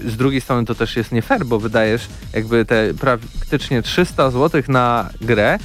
[0.04, 2.02] jest, z drugiej strony to też jest nie fair, bo wydajesz
[2.32, 5.58] jakby te praktycznie 300 zł na grę,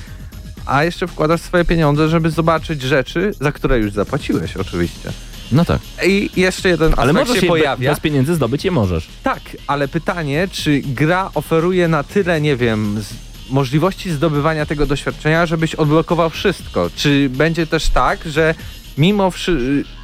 [0.66, 5.12] a jeszcze wkładasz swoje pieniądze, żeby zobaczyć rzeczy, za które już zapłaciłeś oczywiście.
[5.52, 5.80] No tak.
[6.06, 7.90] I jeszcze jeden Ale aspekt możesz się pojawia.
[7.90, 9.08] bez pieniędzy zdobyć je możesz.
[9.24, 13.02] Tak, ale pytanie, czy gra oferuje na tyle, nie wiem,
[13.50, 16.90] możliwości zdobywania tego doświadczenia, żebyś odblokował wszystko?
[16.96, 18.56] Czy będzie też tak, że
[18.98, 19.32] mimo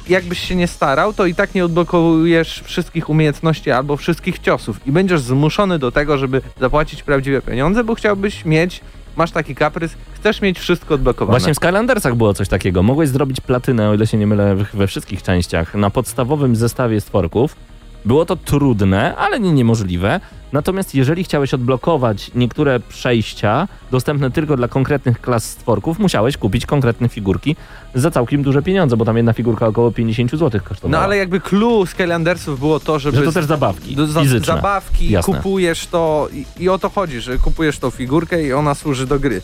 [0.08, 4.92] jakbyś się nie starał, to i tak nie odblokujesz wszystkich umiejętności albo wszystkich ciosów i
[4.92, 8.80] będziesz zmuszony do tego, żeby zapłacić prawdziwe pieniądze, bo chciałbyś mieć,
[9.16, 11.38] masz taki kaprys, chcesz mieć wszystko odblokowane.
[11.38, 12.82] Właśnie w Skylandersach było coś takiego.
[12.82, 17.56] Mogłeś zrobić platynę, o ile się nie mylę, we- wszystkich częściach, na podstawowym zestawie stworków.
[18.04, 20.20] Było to trudne, ale nie niemożliwe.
[20.52, 27.08] Natomiast jeżeli chciałeś odblokować niektóre przejścia dostępne tylko dla konkretnych klas stworków, musiałeś kupić konkretne
[27.08, 27.56] figurki
[27.94, 31.04] za całkiem duże pieniądze, bo tam jedna figurka około 50 zł No kosztowała.
[31.04, 33.16] ale jakby clue Skylandersów było to, żeby...
[33.18, 34.54] Że to też zabawki do, za, fizyczne.
[34.54, 35.34] zabawki, Jasne.
[35.34, 39.18] kupujesz to i, i o to chodzi, że kupujesz tą figurkę i ona służy do
[39.20, 39.42] gry.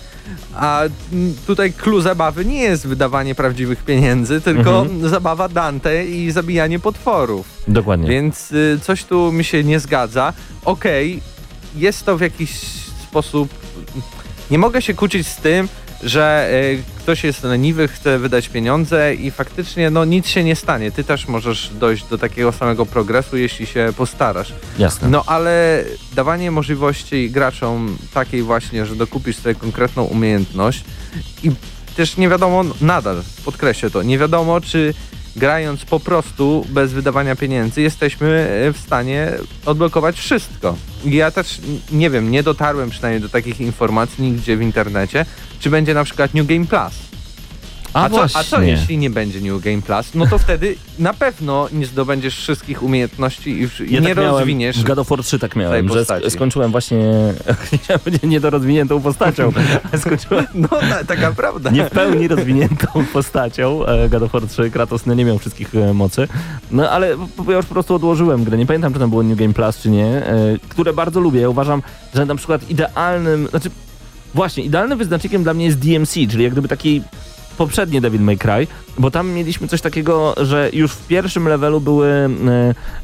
[0.57, 0.81] A
[1.47, 5.09] tutaj clue zabawy nie jest wydawanie prawdziwych pieniędzy, tylko Mhm.
[5.09, 7.47] zabawa Dante i zabijanie potworów.
[7.69, 8.09] Dokładnie.
[8.09, 10.33] Więc y, coś tu mi się nie zgadza.
[10.65, 10.98] Okej,
[11.77, 12.51] jest to w jakiś
[13.09, 13.49] sposób...
[14.51, 15.69] Nie mogę się kłócić z tym,
[16.03, 20.91] że y, ktoś jest leniwy, chce wydać pieniądze i faktycznie no nic się nie stanie.
[20.93, 24.53] Ty też możesz dojść do takiego samego progresu, jeśli się postarasz.
[24.79, 25.09] Jasne.
[25.09, 25.85] No ale
[26.15, 30.85] dawanie możliwości graczom takiej właśnie, że dokupisz sobie konkretną umiejętność
[31.43, 31.51] i
[31.97, 34.95] też nie wiadomo, nadal podkreślę to, nie wiadomo czy
[35.39, 39.33] grając po prostu bez wydawania pieniędzy jesteśmy e, w stanie
[39.67, 40.77] odblokować wszystko.
[41.05, 41.61] Ja też
[41.93, 45.27] nie wiem, nie dotarłem przynajmniej do takich informacji nigdzie w internecie,
[45.61, 47.08] czy będzie na przykład New Game Plus.
[47.93, 48.41] A, co, właśnie.
[48.41, 50.15] a co jeśli nie będzie New Game Plus?
[50.15, 54.79] No to wtedy na pewno nie zdobędziesz wszystkich umiejętności i, Ja nie tak miałem, rozwiniesz
[54.79, 56.99] W God of War 3 tak miałem, że sk- skończyłem właśnie,
[58.23, 59.53] niedorozwiniętą postacią,
[59.93, 61.71] ale skończyłem No, ta- taka prawda.
[61.71, 64.71] nie w pełni rozwiniętą postacią e, God of War 3.
[64.71, 66.29] Kratos no, nie miał wszystkich e, mocy.
[66.71, 67.09] No ale
[67.49, 68.59] ja już po prostu odłożyłem grę.
[68.59, 71.41] Nie pamiętam, czy tam było New Game Plus, czy nie, e, które bardzo lubię.
[71.41, 71.83] Ja uważam,
[72.15, 73.71] że na przykład idealnym, znaczy
[74.35, 77.03] właśnie, idealnym wyznacznikiem dla mnie jest DMC, czyli jak gdyby taki
[77.59, 78.67] poprzednie Devil May Cry,
[78.99, 82.29] bo tam mieliśmy coś takiego, że już w pierwszym levelu były e,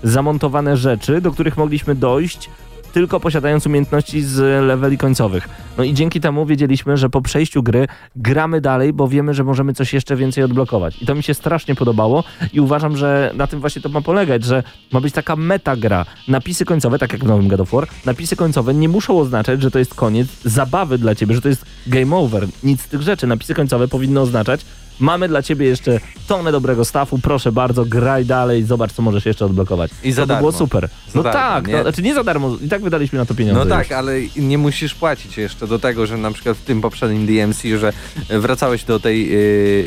[0.03, 2.51] zamontowane rzeczy, do których mogliśmy dojść
[2.95, 5.49] tylko posiadając umiejętności z leveli końcowych.
[5.79, 9.75] No i dzięki temu wiedzieliśmy, że po przejściu gry gramy dalej, bo wiemy, że możemy
[9.75, 11.03] coś jeszcze więcej odblokować.
[11.03, 14.45] I to mi się strasznie podobało i uważam, że na tym właśnie to ma polegać,
[14.45, 16.07] że ma być taka metagra.
[16.29, 19.71] Napisy końcowe, tak jak w nowym God of War, napisy końcowe nie muszą oznaczać, że
[19.71, 22.47] to jest koniec zabawy dla ciebie, że to jest game over.
[22.63, 23.27] Nic z tych rzeczy.
[23.27, 24.65] Napisy końcowe powinny oznaczać,
[25.01, 29.45] Mamy dla ciebie jeszcze tonę dobrego stafu, proszę bardzo, graj dalej, zobacz co możesz jeszcze
[29.45, 29.91] odblokować.
[30.05, 30.41] I za to darmo.
[30.41, 30.89] było super.
[31.09, 31.75] Za no darmo, tak, nie?
[31.75, 33.65] no, znaczy nie za darmo, i tak wydaliśmy na to pieniądze.
[33.65, 33.99] No tak, już.
[33.99, 37.93] ale nie musisz płacić jeszcze do tego, że na przykład w tym poprzednim DMC, że
[38.31, 39.31] wracałeś do tej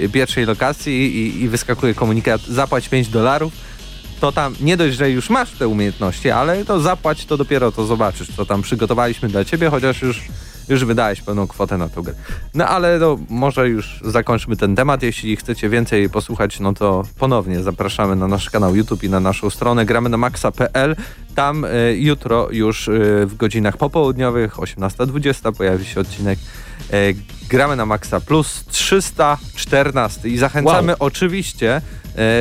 [0.01, 3.53] yy, pierwszej lokacji i, i wyskakuje komunikat zapłać 5 dolarów,
[4.19, 7.85] to tam nie dość, że już masz te umiejętności, ale to zapłać, to dopiero to
[7.85, 10.21] zobaczysz, co tam przygotowaliśmy dla ciebie, chociaż już
[10.69, 12.13] już wydałeś pełną kwotę na tą grę.
[12.53, 15.03] No ale no, może już zakończmy ten temat.
[15.03, 19.49] Jeśli chcecie więcej posłuchać, no to ponownie zapraszamy na nasz kanał YouTube i na naszą
[19.49, 20.95] stronę gramy na maxa.pl.
[21.36, 26.39] Tam y, jutro już y, w godzinach popołudniowych, 18.20 pojawi się odcinek
[26.93, 27.15] y,
[27.49, 30.97] Gramy na Maxa Plus 314 i zachęcamy Wow.
[30.99, 31.82] oczywiście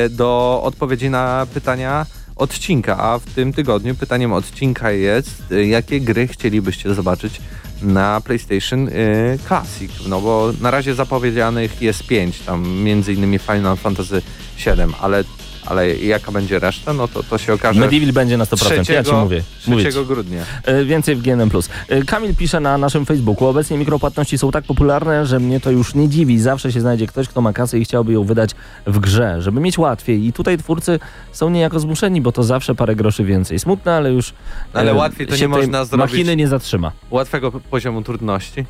[0.09, 6.93] do odpowiedzi na pytania odcinka, a w tym tygodniu pytaniem odcinka jest, jakie gry chcielibyście
[6.93, 7.41] zobaczyć
[7.81, 13.77] na PlayStation y, Classic, no bo na razie zapowiedzianych jest pięć, tam między innymi Final
[13.77, 14.21] Fantasy
[14.65, 15.23] VII, ale,
[15.69, 19.13] ale jaka będzie reszta, no to, to się okaże Medieval będzie na 100%, ja ci
[19.13, 19.43] mówię.
[19.59, 20.05] 3 mówię ci.
[20.05, 20.43] grudnia.
[20.63, 21.49] E, Więcej w GNM+.
[21.89, 23.47] E, Kamil pisze na naszym Facebooku.
[23.47, 26.39] Obecnie mikropłatności są tak popularne, że mnie to już nie dziwi.
[26.39, 28.51] Zawsze się znajdzie ktoś, kto ma kasę i chciałby ją wydać
[28.87, 30.25] w grze, żeby mieć łatwiej.
[30.25, 30.99] I tutaj twórcy
[31.31, 33.59] są niejako zmuszeni, bo to zawsze parę groszy więcej.
[33.59, 34.33] Smutne, ale już
[34.73, 36.11] Ale e, łatwiej to nie można zrobić.
[36.11, 36.91] Machiny nie zatrzyma.
[37.11, 38.65] Łatwego poziomu trudności.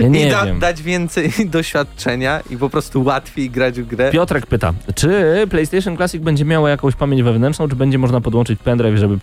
[0.00, 0.58] Ja nie I da, wiem.
[0.58, 4.10] dać więcej doświadczenia i po prostu łatwiej grać w grę.
[4.10, 8.96] Piotrek pyta, czy PlayStation Classic będzie miało jakąś pamięć wewnętrzną, czy będzie można podłączyć pendrive,
[8.96, 9.18] żeby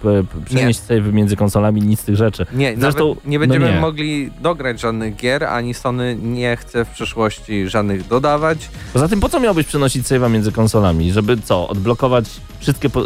[0.46, 2.46] przenieść save między konsolami, nic z tych rzeczy.
[2.54, 3.80] Nie, Zresztą, nie będziemy no nie.
[3.80, 8.70] mogli dograć żadnych gier, ani Sony nie chce w przyszłości żadnych dodawać.
[8.94, 11.12] Poza tym po co miałbyś przenosić save'a między konsolami?
[11.12, 12.26] Żeby co, odblokować
[12.60, 12.90] wszystkie...
[12.90, 13.06] Po...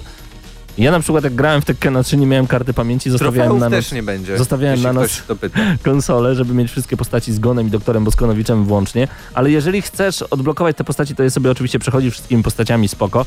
[0.78, 3.70] Ja na przykład jak grałem w Tekkena 3 nie miałem karty pamięci, zostawiałem Trofeów na
[3.70, 4.38] też noc nie będzie.
[4.38, 5.22] zostawiałem na noc-
[5.84, 10.78] konsolę, żeby mieć wszystkie postaci z Gonem i doktorem Boskonowiczem włącznie, ale jeżeli chcesz odblokować
[10.78, 13.26] te postaci, to je sobie oczywiście przechodzi wszystkimi postaciami spoko.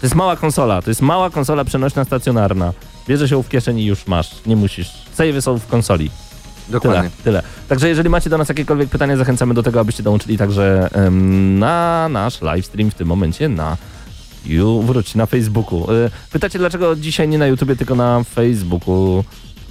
[0.00, 2.72] To jest mała konsola, to jest mała konsola przenośna stacjonarna.
[3.08, 4.90] Bierzesz ją w kieszeni i już masz, nie musisz.
[5.18, 6.10] Save'y są w konsoli.
[6.68, 7.10] Dokładnie.
[7.10, 7.42] Tyle, tyle.
[7.68, 12.08] Także jeżeli macie do nas jakiekolwiek pytania, zachęcamy do tego, abyście dołączyli także em, na
[12.08, 13.76] nasz livestream w tym momencie na
[14.46, 15.92] ju, wróć, na Facebooku.
[15.92, 19.24] Y, Pytacie, dlaczego dzisiaj nie na YouTubie, tylko na Facebooku?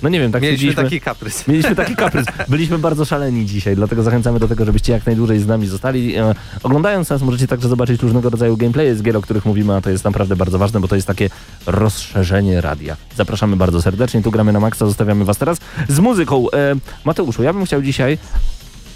[0.03, 0.83] No nie wiem, tak Mieliśmy stwierdziliśmy.
[0.83, 1.43] taki kaprys.
[1.47, 2.25] Mieliśmy taki kaprys.
[2.49, 6.15] Byliśmy bardzo szaleni dzisiaj, dlatego zachęcamy do tego, żebyście jak najdłużej z nami zostali.
[6.15, 9.81] E, oglądając nas możecie także zobaczyć różnego rodzaju gameplaye z gier, o których mówimy, a
[9.81, 11.29] to jest naprawdę bardzo ważne, bo to jest takie
[11.65, 12.97] rozszerzenie radia.
[13.15, 15.57] Zapraszamy bardzo serdecznie, tu gramy na maksa, zostawiamy was teraz
[15.89, 16.51] z muzyką.
[16.51, 18.17] E, Mateuszu, ja bym chciał dzisiaj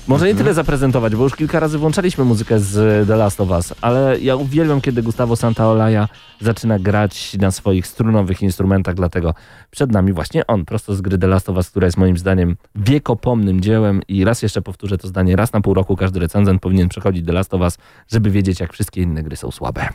[0.08, 3.74] może nie tyle zaprezentować, bo już kilka razy włączaliśmy muzykę z The Last of Us,
[3.82, 6.08] ale ja uwielbiam, kiedy Gustavo Santaolalla
[6.42, 9.34] zaczyna grać na swoich strunowych instrumentach, dlatego
[9.72, 12.56] przed nami właśnie on, prosto z gry The Last of Us, która jest moim zdaniem
[12.76, 16.90] wiekopomnym dziełem i raz jeszcze powtórzę to zdanie, raz na pół roku każdy recenzent powinien
[16.90, 19.90] przechodzić The Last of Us, żeby wiedzieć, jak wszystkie inne gry są słabe.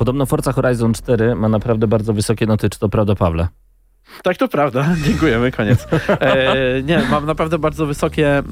[0.00, 3.48] Podobno Forza Horizon 4 ma naprawdę bardzo wysokie noty, czy to prawda, Pawle?
[4.22, 4.88] Tak, to prawda.
[5.06, 5.86] Dziękujemy, koniec.
[6.08, 8.42] E, nie, mam naprawdę bardzo wysokie e,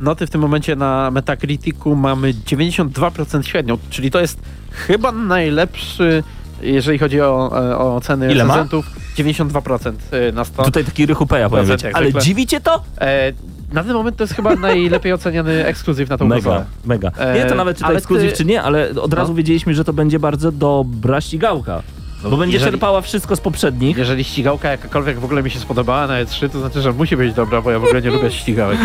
[0.00, 0.26] noty.
[0.26, 4.38] W tym momencie na Metacriticu mamy 92% średnią, czyli to jest
[4.70, 6.22] chyba najlepszy,
[6.62, 8.56] jeżeli chodzi o, e, o ceny Ile ma?
[8.56, 8.86] recenzentów.
[9.18, 9.92] 92%
[10.32, 10.64] na 100.
[10.64, 12.82] Tutaj taki rychupeja powiem Ale dziwicie to?
[13.00, 13.32] E,
[13.74, 16.64] na ten moment to jest chyba najlepiej oceniany ekskluzyw na tą Mega, konsolę.
[16.84, 17.10] mega.
[17.18, 19.36] E, Nie to nawet czy to ekskluzyw, ty- czy nie, ale od razu No.
[19.36, 21.82] wiedzieliśmy, że to będzie bardzo dobra ścigałka.
[22.30, 23.96] bo będzie jeżeli- czerpała wszystko z poprzednich.
[23.96, 27.34] Jeżeli ścigałka jakakolwiek w ogóle mi się spodobała na E3, to znaczy, że musi być
[27.34, 28.78] dobra, bo ja w ogóle nie lubię ścigałek.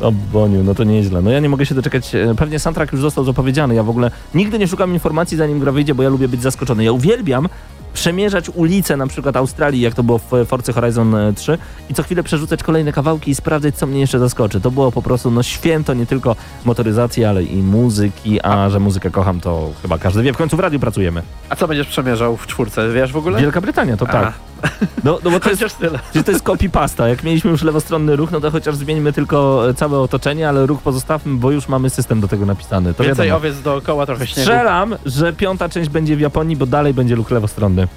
[0.00, 1.22] O Boniu, no to nieźle.
[1.22, 2.14] No ja nie mogę się doczekać.
[2.14, 3.74] e, Pewnie soundtrack już został zapowiedziany.
[3.74, 6.84] Ja w ogóle nigdy nie szukam informacji zanim gra wyjdzie, bo ja lubię być zaskoczony.
[6.84, 7.48] Ja uwielbiam
[7.94, 11.58] przemierzać ulice na przykład Australii, jak to było w Forcy Horizon e, 3
[11.90, 14.60] i co chwilę przerzucać kolejne kawałki i sprawdzać, co mnie jeszcze zaskoczy.
[14.60, 19.10] To było po prostu no święto nie tylko motoryzacji, ale i muzyki, a że muzykę
[19.10, 20.32] kocham, to chyba każdy wie.
[20.32, 21.22] W końcu w radiu pracujemy.
[21.48, 23.40] A co będziesz przemierzał w czwórce, wiesz w ogóle?
[23.40, 24.32] Wielka Brytania, to tak.
[25.04, 25.98] No, no bo to jest, tyle.
[26.24, 27.06] To jest copy-pasta.
[27.08, 31.36] Jak mieliśmy już lewostronny ruch, no to chociaż zmieńmy tylko całe otoczenie, ale ruch pozostawmy,
[31.36, 32.94] bo już mamy system do tego napisany.
[32.94, 33.36] To Więcej wiadomo.
[33.48, 34.40] owiec dookoła, trochę śniegu.
[34.40, 37.88] Strzelam, że piąta część będzie w Japonii, bo dalej będzie ruch lewostronny.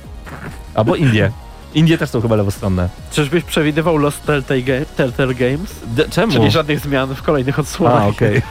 [0.75, 1.31] Albo Indie.
[1.77, 2.89] Indie też są chyba lewostronne.
[3.11, 5.75] Czyżbyś przewidywał Lost Telltale, Ga- Telltale Games?
[5.95, 6.33] D- czemu?
[6.33, 8.03] Czyli żadnych zmian w kolejnych odsłonach.
[8.03, 8.41] A, okej.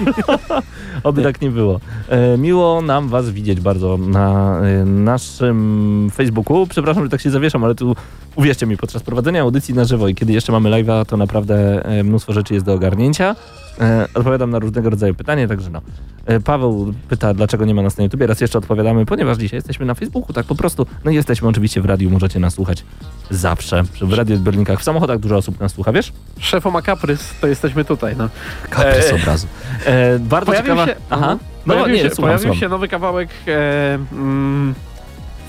[1.05, 1.81] Oby tak nie było.
[2.09, 6.67] E, miło nam was widzieć bardzo na e, naszym Facebooku.
[6.67, 7.97] Przepraszam, że tak się zawieszam, ale tu
[8.37, 12.03] uwierzcie mi, podczas prowadzenia audycji na żywo i kiedy jeszcze mamy live'a, to naprawdę e,
[12.05, 13.37] mnóstwo rzeczy jest do ogarnięcia.
[13.81, 15.81] E, odpowiadam na różnego rodzaju pytanie, także no.
[16.27, 18.27] E, Paweł pyta, dlaczego nie ma nas na YouTubie.
[18.27, 20.87] Raz jeszcze odpowiadamy, ponieważ dzisiaj jesteśmy na Facebooku, tak po prostu.
[21.05, 22.85] No i jesteśmy oczywiście w radiu, możecie nas słuchać
[23.31, 23.83] zawsze.
[24.03, 26.13] W radiu odbiornikach, w samochodach dużo osób nas słucha, wiesz?
[26.41, 28.17] Szefo ma kaprys, to jesteśmy tutaj.
[28.17, 28.29] No.
[28.71, 29.47] Kaprys E, obrazu.
[29.87, 30.87] E, bardzo Pojawił ciekawa...
[30.87, 31.39] się, Aha.
[31.67, 32.61] No pojawił nie, się, słucham, pojawił słucham.
[32.61, 34.75] się nowy kawałek e, mm,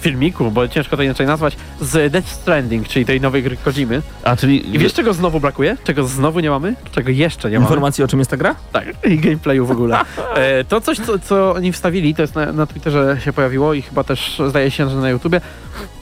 [0.01, 4.01] filmiku, bo ciężko to inaczej nazwać, z Death Stranding, czyli tej nowej gry Kojimy.
[4.23, 5.77] A, czyli I wiesz czego znowu brakuje?
[5.83, 6.75] Czego znowu nie mamy?
[6.91, 7.65] Czego jeszcze nie mamy?
[7.65, 8.55] informacji o czym jest ta gra?
[8.71, 9.97] Tak, i gameplayu w ogóle.
[10.35, 13.81] E, to coś, co, co oni wstawili, to jest na, na Twitterze się pojawiło i
[13.81, 15.41] chyba też zdaje się, że na YouTubie.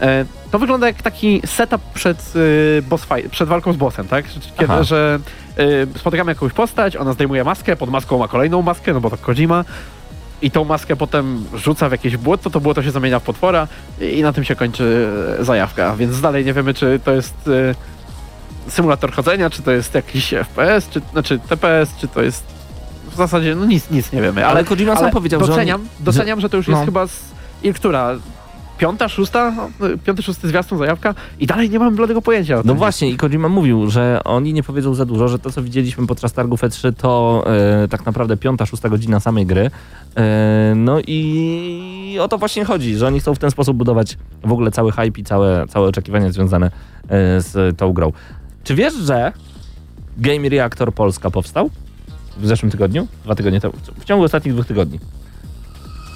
[0.01, 4.25] E, to wygląda jak taki setup przed, y, boss fight, przed walką z bossem, tak?
[4.37, 4.49] Aha.
[4.57, 5.19] Kiedy, że
[5.59, 9.17] y, spotykamy jakąś postać, ona zdejmuje maskę, pod maską ma kolejną maskę, no bo to
[9.17, 9.65] Kojima.
[10.45, 13.67] I tą maskę potem rzuca w jakieś błoto, to błoto się zamienia w potwora
[14.01, 15.95] i, na tym się kończy e, zajawka.
[15.95, 17.33] Więc dalej nie wiemy, czy to jest
[18.67, 22.43] e, symulator chodzenia, czy to jest jakiś FPS, czy znaczy TPS, czy to jest
[23.11, 24.45] w zasadzie no nic, nic nie wiemy.
[24.45, 25.89] Ale, Ale, Kojima sam ale powiedział, doceniam, że...
[25.99, 26.85] on- doceniam, że to już jest no.
[26.85, 27.19] chyba z
[27.63, 28.15] i która?
[28.77, 29.51] Piąta, szósta?
[29.51, 29.69] No,
[30.05, 32.61] Piąty, szósty zwiastun, zajawka i dalej nie mam bladego pojęcia.
[32.65, 36.07] No właśnie, i Kojima mówił, że oni nie powiedzą za dużo, że to, co widzieliśmy
[36.07, 37.43] podczas targów E3, to
[37.83, 39.71] e, tak naprawdę piąta, szósta godzina samej gry.
[40.17, 44.51] E, no i o to właśnie chodzi, że oni chcą w ten sposób budować w
[44.51, 46.71] ogóle cały hype i całe, całe oczekiwania związane e,
[47.41, 48.11] z tą grą.
[48.63, 49.31] Czy wiesz, że
[50.17, 51.69] Game Reactor Polska powstał
[52.37, 53.07] w zeszłym tygodniu?
[53.23, 53.73] Dwa tygodnie temu.
[53.99, 54.99] W ciągu ostatnich dwóch tygodni.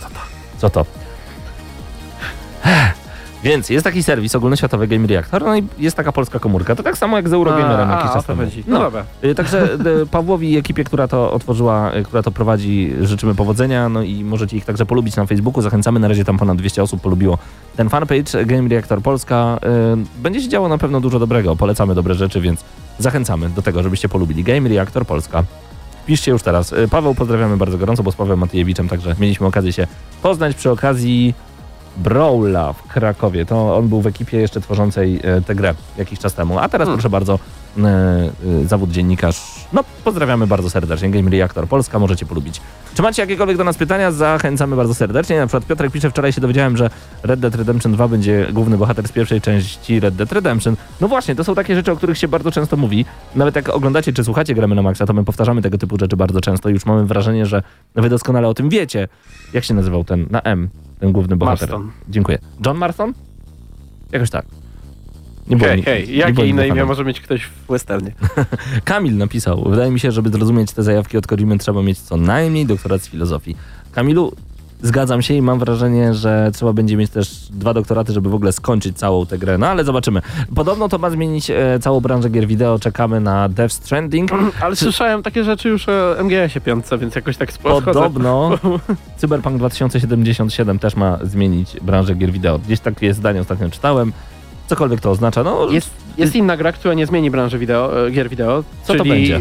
[0.02, 0.20] Co to?
[0.58, 0.99] Co to?
[3.44, 6.76] Więc jest taki serwis ogólnoświatowy Game Reactor, no i jest taka polska komórka.
[6.76, 8.42] To tak samo jak z Eurogamerem a, jakiś a, czas temu.
[8.42, 8.64] chodzi.
[8.68, 9.04] No, dobra.
[9.24, 13.90] Y, Także y, Pawłowi i ekipie, która to otworzyła, y, która to prowadzi, życzymy powodzenia,
[13.90, 15.62] no i możecie ich także polubić na Facebooku.
[15.62, 17.38] Zachęcamy, na razie tam ponad 200 osób polubiło
[17.76, 19.60] ten fanpage Game Reactor Polska.
[20.24, 22.64] Będzie się działo na pewno dużo dobrego, polecamy dobre rzeczy, więc
[23.00, 25.44] zachęcamy do tego, żebyście polubili Game Reactor Polska.
[26.06, 26.76] Piszcie już teraz.
[26.92, 29.88] Paweł pozdrawiamy bardzo gorąco, bo z Pawłem Matyjewiczem także mieliśmy okazję się
[30.22, 31.34] poznać przy okazji
[32.00, 33.46] Brawla w Krakowie.
[33.46, 36.60] To on był w ekipie jeszcze tworzącej e, tę grę jakiś czas temu.
[36.60, 36.98] A teraz Hmm.
[36.98, 37.40] proszę bardzo,
[37.78, 37.88] e,
[38.64, 39.66] e, zawód dziennikarz.
[39.74, 41.10] No, pozdrawiamy bardzo serdecznie.
[41.10, 42.62] Game Reactor Polska, możecie polubić.
[42.96, 44.12] Czy macie jakiekolwiek do nas pytania?
[44.12, 45.40] Zachęcamy bardzo serdecznie.
[45.40, 46.90] Na przykład Piotrek pisze, wczoraj się dowiedziałem, że
[47.24, 50.76] Red Dead Redemption 2 będzie główny bohater z pierwszej części Red Dead Redemption.
[51.02, 53.06] No właśnie, to są takie rzeczy, o których się bardzo często mówi.
[53.36, 56.42] Nawet jak oglądacie czy słuchacie Gramy na Maxa, to my powtarzamy tego typu rzeczy bardzo
[56.42, 57.64] często i już mamy wrażenie, że
[57.96, 59.08] wy doskonale o tym wiecie.
[59.54, 60.70] Jak się nazywał ten, na M,
[61.00, 61.70] ten główny bohater?
[61.70, 61.92] Marston.
[62.10, 62.38] Dziękuję.
[62.66, 63.14] John Marston?
[64.12, 64.46] Jakoś tak.
[65.48, 68.12] Nie Hej, nie jakie inne imię może mieć ktoś w westernie?
[68.84, 72.66] Kamil napisał, wydaje mi się, żeby zrozumieć te zajawki od Kojimy trzeba mieć co najmniej
[72.66, 73.56] doktorat z filozofii.
[73.92, 74.34] Kamilu,
[74.82, 78.52] zgadzam się i mam wrażenie, że trzeba będzie mieć też dwa doktoraty, żeby w ogóle
[78.52, 80.22] skończyć całą tę grę, no ale zobaczymy.
[80.56, 84.32] Podobno to ma zmienić e, całą branżę gier wideo, czekamy na Death Stranding.
[84.62, 87.86] Ale słyszałem takie rzeczy już o MGS-ie piątce, więc jakoś tak podchodzę.
[87.86, 88.52] Podobno
[89.18, 92.60] Cyberpunk 2077 też ma zmienić branżę gier wideo.
[92.60, 94.14] Gdzieś takie zdanie ostatnio czytałem.
[94.68, 98.30] Cokolwiek to oznacza, no Jest, jest inna gra, która nie zmieni branży wideo, e, gier
[98.30, 99.36] wideo, Co to czyli będzie?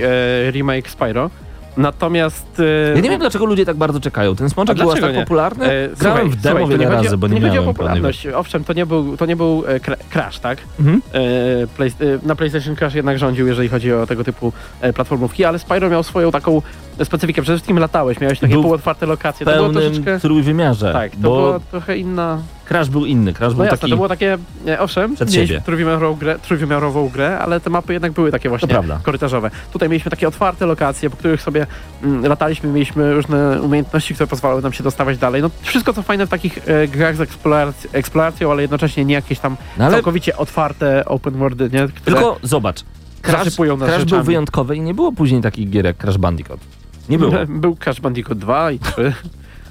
[0.47, 1.31] e, remake Spyro.
[1.79, 2.61] Natomiast...
[2.61, 4.37] e, Ja nie wiem, dlaczego ludzie tak bardzo czekają.
[4.37, 5.21] Ten A smoczek był aż tak nie?
[5.21, 5.65] popularny?
[5.73, 7.59] E, Grałem w demo słuchaj, wiele nie chodzi o- razy, bo to nie, nie chodzi
[7.59, 8.27] o miałem popularność.
[8.27, 10.59] Owszem, to nie był, to nie był e, Crash, tak?
[10.81, 11.03] Mhm.
[11.13, 11.21] E,
[11.67, 15.59] play, e, na PlayStation Crash jednak rządził, jeżeli chodzi o tego typu e, platformówki, ale
[15.59, 16.63] Spyro miał swoją taką
[17.05, 17.43] specyfikę.
[17.43, 19.47] Przede wszystkim latałeś, miałeś takie Był półotwarte lokacje.
[19.47, 20.21] To było troszeczkę...
[20.21, 20.93] trójwymiarze.
[20.93, 22.39] Tak, to bo była trochę inna...
[22.69, 23.33] Crash był inny.
[23.33, 23.91] Crash No był jasne, taki...
[23.91, 25.61] to było takie, e, owszem, Przed siebie.
[25.61, 28.69] trójwymiarową grę, trójwymiarową grę, ale te mapy jednak były takie właśnie
[29.03, 29.51] korytarzowe.
[29.73, 31.67] Tutaj mieliśmy takie otwarte lokacje, po których sobie
[32.03, 35.43] mm, lataliśmy, mieliśmy różne umiejętności, które pozwalały nam się dostawać dalej.
[35.43, 39.39] No wszystko co fajne w takich e, grach z eksplorac- eksploracją, ale jednocześnie nie jakieś
[39.39, 41.89] tam No ale całkowicie otwarte open worldy, nie?
[41.89, 42.85] Które tylko zobacz.
[43.23, 46.61] Crash, Crash był wyjątkowy i nie było później takich gier jak Crash Bandicoot.
[47.09, 47.33] Nie było.
[47.49, 49.13] Był Crash Bandicoot 2 i 3.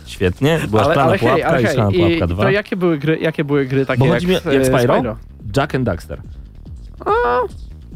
[0.07, 0.59] Świetnie.
[0.69, 2.43] Była ale, szklana ale hej, pułapka ale i hej, szklana i pułapka 2.
[2.43, 5.17] to jakie były gry, jakie były gry takie Bo jak, mi- e, jak Spyro?
[5.57, 6.21] Jack and Daxter.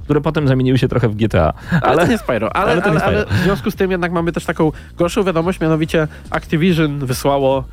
[0.04, 1.54] Które potem zamieniły się trochę w GTA.
[1.72, 2.56] Ale, Ale to nie Spyro.
[2.56, 3.38] Ale, ale ale, nie ale, Spyro.
[3.40, 7.64] w związku z tym jednak mamy też taką gorszą wiadomość, mianowicie Activision wysłało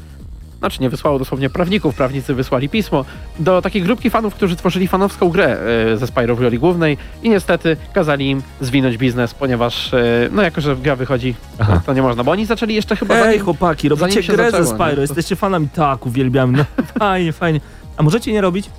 [0.58, 3.04] znaczy nie wysłało dosłownie prawników, prawnicy wysłali pismo
[3.38, 5.58] do takiej grupki fanów, którzy tworzyli fanowską grę
[5.92, 10.42] e, ze Spyro w roli głównej i niestety kazali im zwinąć biznes, ponieważ e, no
[10.42, 11.80] jako, że gra wychodzi, Aha.
[11.86, 14.58] to nie można, bo oni zaczęli jeszcze chyba Ej, zanim, chłopaki, robicie grę zaczęło, ze
[14.72, 14.78] nie?
[14.78, 16.64] Spyro, To- jesteście fanami, tak, uwielbiam, no
[16.98, 17.60] fajnie, fajnie.
[17.96, 18.70] A możecie nie robić?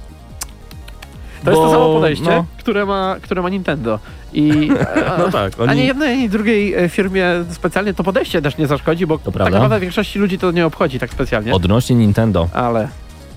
[1.43, 2.45] To jest to samo podejście, no.
[2.57, 3.99] które, ma, które ma Nintendo.
[4.33, 4.69] I,
[5.17, 5.87] No tak, Ani oni...
[5.87, 9.51] jednej, ani drugiej e, firmie specjalnie to podejście też nie zaszkodzi, bo tak prawda.
[9.57, 11.53] naprawdę większości ludzi to nie obchodzi tak specjalnie.
[11.53, 12.49] Odnośnie Nintendo.
[12.53, 12.87] Ale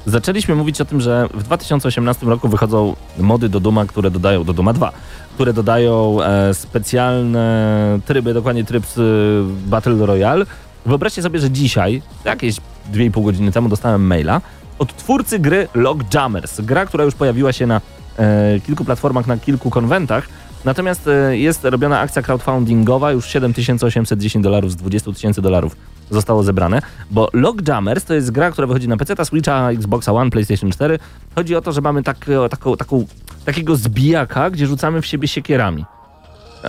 [0.06, 4.52] Zaczęliśmy mówić o tym, że w 2018 roku wychodzą mody do Duma, które dodają, do
[4.52, 4.92] Duma 2,
[5.34, 10.46] które dodają e, specjalne tryby, dokładnie tryb z e, Battle Royale.
[10.86, 12.56] Wyobraźcie sobie, że dzisiaj, jakieś
[12.92, 14.40] 2,5 godziny temu dostałem maila
[14.82, 16.60] od twórcy gry Lockjammers.
[16.60, 17.80] Gra, która już pojawiła się na
[18.18, 20.28] e, kilku platformach, na kilku konwentach.
[20.64, 25.76] Natomiast e, jest robiona akcja crowdfundingowa, już 7810 dolarów z 20 tysięcy dolarów
[26.10, 30.70] zostało zebrane, bo Lockjammers to jest gra, która wychodzi na PC, Switcha, Xboxa One, PlayStation
[30.70, 30.98] 4.
[31.34, 33.04] Chodzi o to, że mamy tak, e, taką, taką,
[33.44, 35.84] takiego zbijaka, gdzie rzucamy w siebie siekierami.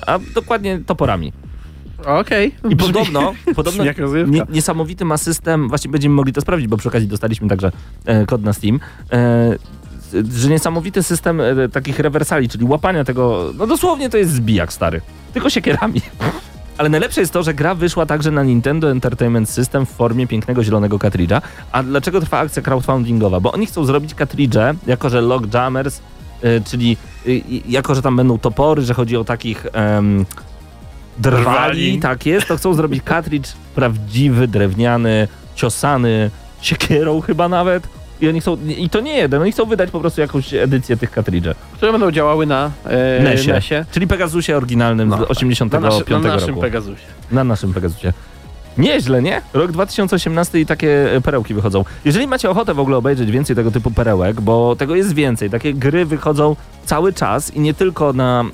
[0.08, 1.34] A dokładnie toporami.
[2.06, 2.56] Okej.
[2.70, 6.88] I Brzmi- podobno, podobno nie, niesamowity ma system, właśnie będziemy mogli to sprawdzić, bo przy
[6.88, 7.72] okazji dostaliśmy także
[8.06, 8.80] e, kod na Steam,
[9.12, 9.58] e,
[10.34, 15.02] że niesamowity system e, takich rewersali, czyli łapania tego, no dosłownie to jest zbijak stary,
[15.34, 16.02] tylko siekierami.
[16.78, 20.64] Ale najlepsze jest to, że gra wyszła także na Nintendo Entertainment System w formie pięknego
[20.64, 21.42] zielonego kartridża.
[21.72, 23.40] A dlaczego trwa akcja crowdfundingowa?
[23.40, 26.00] Bo oni chcą zrobić kartridże, jako że Lockjammers,
[26.44, 26.98] y, czyli
[27.28, 29.66] y, jako że tam będą topory, że chodzi o takich
[31.18, 32.00] drwali, Drwali.
[32.00, 37.88] tak jest, to chcą zrobić kartridż prawdziwy, drewniany, ciosany, siekierą chyba nawet.
[38.22, 41.12] I oni chcą, i to nie jeden, oni chcą wydać po prostu jakąś edycję tych
[41.12, 41.56] kartridży.
[41.74, 43.54] Które będą działały na e, Nesie.
[43.54, 43.86] Nesie.
[43.92, 45.32] Czyli Pegasusie oryginalnym No, z tak.
[45.32, 46.62] 85 Na, naszy, na naszym roku.
[46.62, 47.04] Pegasusie.
[47.32, 48.14] Na naszym Pegasusie.
[48.78, 49.42] Nieźle, nie?
[49.54, 51.86] Rok 2018 i takie e, perełki wychodzą.
[52.06, 55.74] Jeżeli macie ochotę w ogóle obejrzeć więcej tego typu perełek, bo tego jest więcej, takie
[55.74, 56.56] gry wychodzą
[56.86, 58.46] cały czas i nie tylko na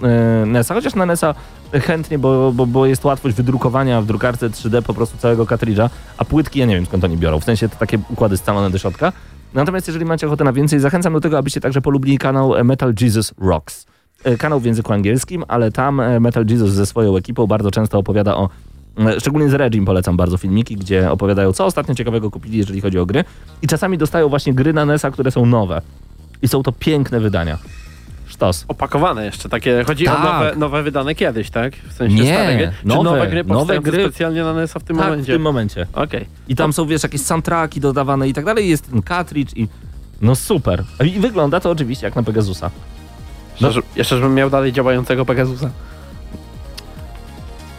[0.41, 1.35] e, NES-a, chociaż na NES-a
[1.73, 6.25] chętnie, bo, bo, bo jest łatwość wydrukowania w drukarce 3D po prostu całego kartridża, a
[6.25, 9.13] płytki ja nie wiem skąd oni biorą, w sensie to takie układy scalone do środka.
[9.53, 12.93] Natomiast jeżeli macie ochotę na więcej, zachęcam do tego, abyście także polubili kanał e, Metal
[13.01, 13.85] Jesus Rocks.
[14.37, 18.49] Kanał w języku angielskim, ale tam Metal Jesus ze swoją ekipą bardzo często opowiada o
[19.19, 23.05] Szczególnie z Regim polecam bardzo filmiki, gdzie opowiadają, co ostatnio ciekawego kupili, jeżeli chodzi o
[23.05, 23.23] gry.
[23.61, 25.81] I czasami dostają właśnie gry na NES-a, które są nowe.
[26.41, 27.57] I są to piękne wydania.
[28.27, 28.65] Sztos.
[28.67, 29.83] Opakowane jeszcze, takie.
[29.83, 30.19] Chodzi Tak.
[30.19, 31.75] o nowe, nowe wydane kiedyś, tak?
[31.75, 32.71] W sensie Nie, stare gry.
[32.81, 34.03] Czy nowe, nowe gry nowe gry.
[34.03, 35.33] specjalnie na NES-a w tym tak, w momencie?
[35.33, 35.87] tym momencie.
[35.93, 36.25] Okej.
[36.47, 38.69] I tam są, wiesz, jakieś soundtracki dodawane i tak dalej.
[38.69, 39.67] Jest ten cartridge i...
[40.21, 40.83] No super.
[41.05, 42.71] I wygląda to oczywiście jak na Pegasusa.
[43.61, 43.69] No.
[43.95, 45.69] Jeszcze żebym miał dalej działającego Pegasusa.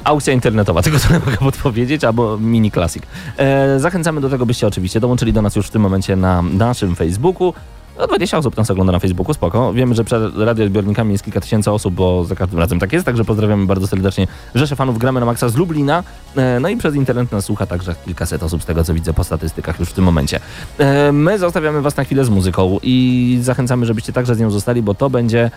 [0.04, 3.02] Aukcja internetowa, tego tyle mogę podpowiedzieć, albo mini classic.
[3.36, 6.96] E, zachęcamy do tego, byście oczywiście dołączyli do nas już w tym momencie na naszym
[6.96, 7.54] Facebooku.
[7.98, 9.72] No 20 osób nas ogląda na Facebooku, spoko.
[9.72, 13.24] Wiemy, że przed radioodbiornikami jest kilka tysięcy osób, bo za każdym razem tak jest, także
[13.24, 16.02] pozdrawiamy bardzo serdecznie Rzeszę fanów Gramy na Maxa z Lublina.
[16.36, 19.24] E, no i przez internet nas słucha także kilkaset osób z tego, co widzę po
[19.24, 20.40] statystykach już w tym momencie.
[20.78, 24.82] E, my zostawiamy was na chwilę z muzyką i zachęcamy, żebyście także z nią zostali,
[24.82, 25.50] bo to będzie,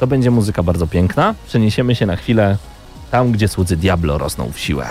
[0.00, 1.34] to będzie muzyka bardzo piękna.
[1.46, 2.56] Przeniesiemy się na chwilę
[3.16, 4.88] tam gdzie słudzy Diablo rosną w siłę.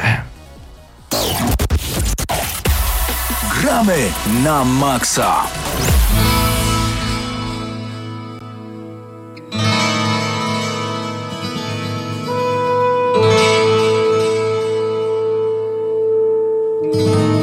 [3.61, 3.97] Gramy
[4.43, 5.43] na maksa!
[16.93, 17.34] thank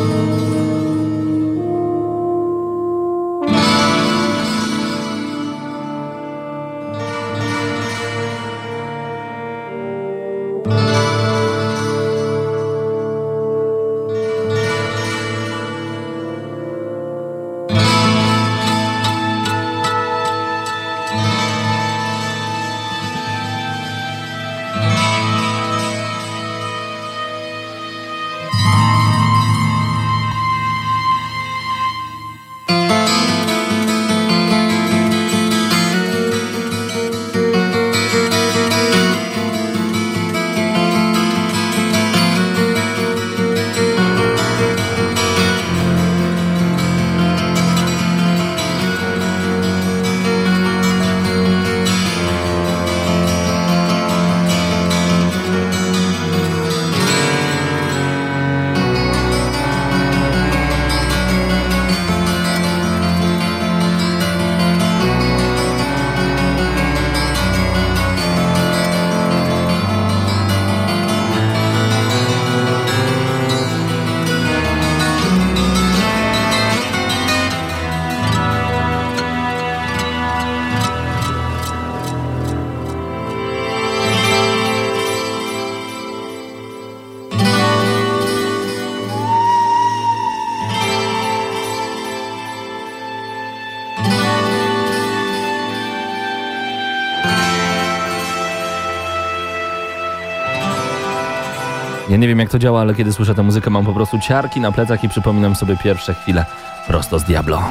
[102.33, 105.05] wiem jak to działa, ale kiedy słyszę tę muzykę mam po prostu ciarki na plecach
[105.05, 106.45] i przypominam sobie pierwsze chwile
[106.87, 107.63] prosto z Diablo.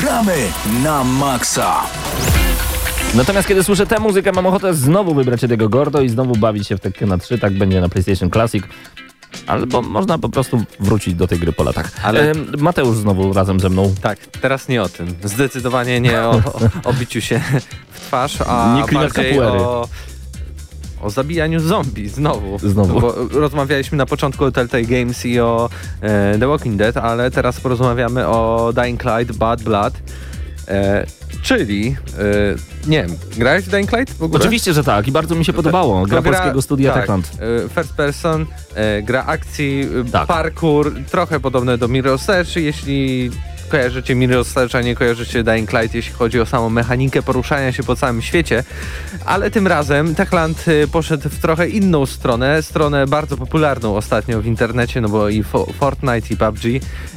[0.00, 0.36] Gramy
[0.84, 1.80] na maksa.
[3.14, 6.76] Natomiast kiedy słyszę tę muzykę mam ochotę znowu wybrać Ediego Gordo i znowu bawić się
[6.76, 8.64] w Tekkena 3, tak będzie na PlayStation Classic.
[9.46, 11.90] Albo można po prostu wrócić do tej gry po latach.
[12.02, 13.94] Ale- E, Mateusz znowu razem ze mną.
[14.02, 15.14] Tak, teraz nie o tym.
[15.24, 16.40] Zdecydowanie nie o, o,
[16.84, 17.40] o biciu się
[17.90, 19.88] w twarz, a Nie bardziej o,
[21.02, 22.58] o zabijaniu zombie znowu.
[22.58, 23.00] Znowu.
[23.00, 25.70] Bo rozmawialiśmy na początku o Telltale Games i o
[26.00, 29.94] e, The Walking Dead, ale teraz porozmawiamy o Dying Light Bad Blood.
[30.68, 31.06] E,
[31.42, 31.96] czyli,
[32.86, 34.40] e, nie wiem, grałeś w Dying Light w ogóle?
[34.40, 36.00] Oczywiście, że tak i bardzo mi się podobało.
[36.00, 37.30] To Gra polskiego studia tak, Techland.
[37.66, 40.26] e, First person, e, gra akcji, e, Tak.
[40.26, 43.30] parkour, trochę podobne do Mirror's Edge, jeśli
[43.68, 47.82] kojarzycie Mirror's Edge, a nie kojarzycie Dying Light, jeśli chodzi o samą mechanikę poruszania się
[47.82, 48.64] po całym świecie,
[49.24, 54.46] ale tym razem Techland e, poszedł w trochę inną stronę, stronę bardzo popularną ostatnio w
[54.46, 56.64] internecie, no bo i Fo- Fortnite i PUBG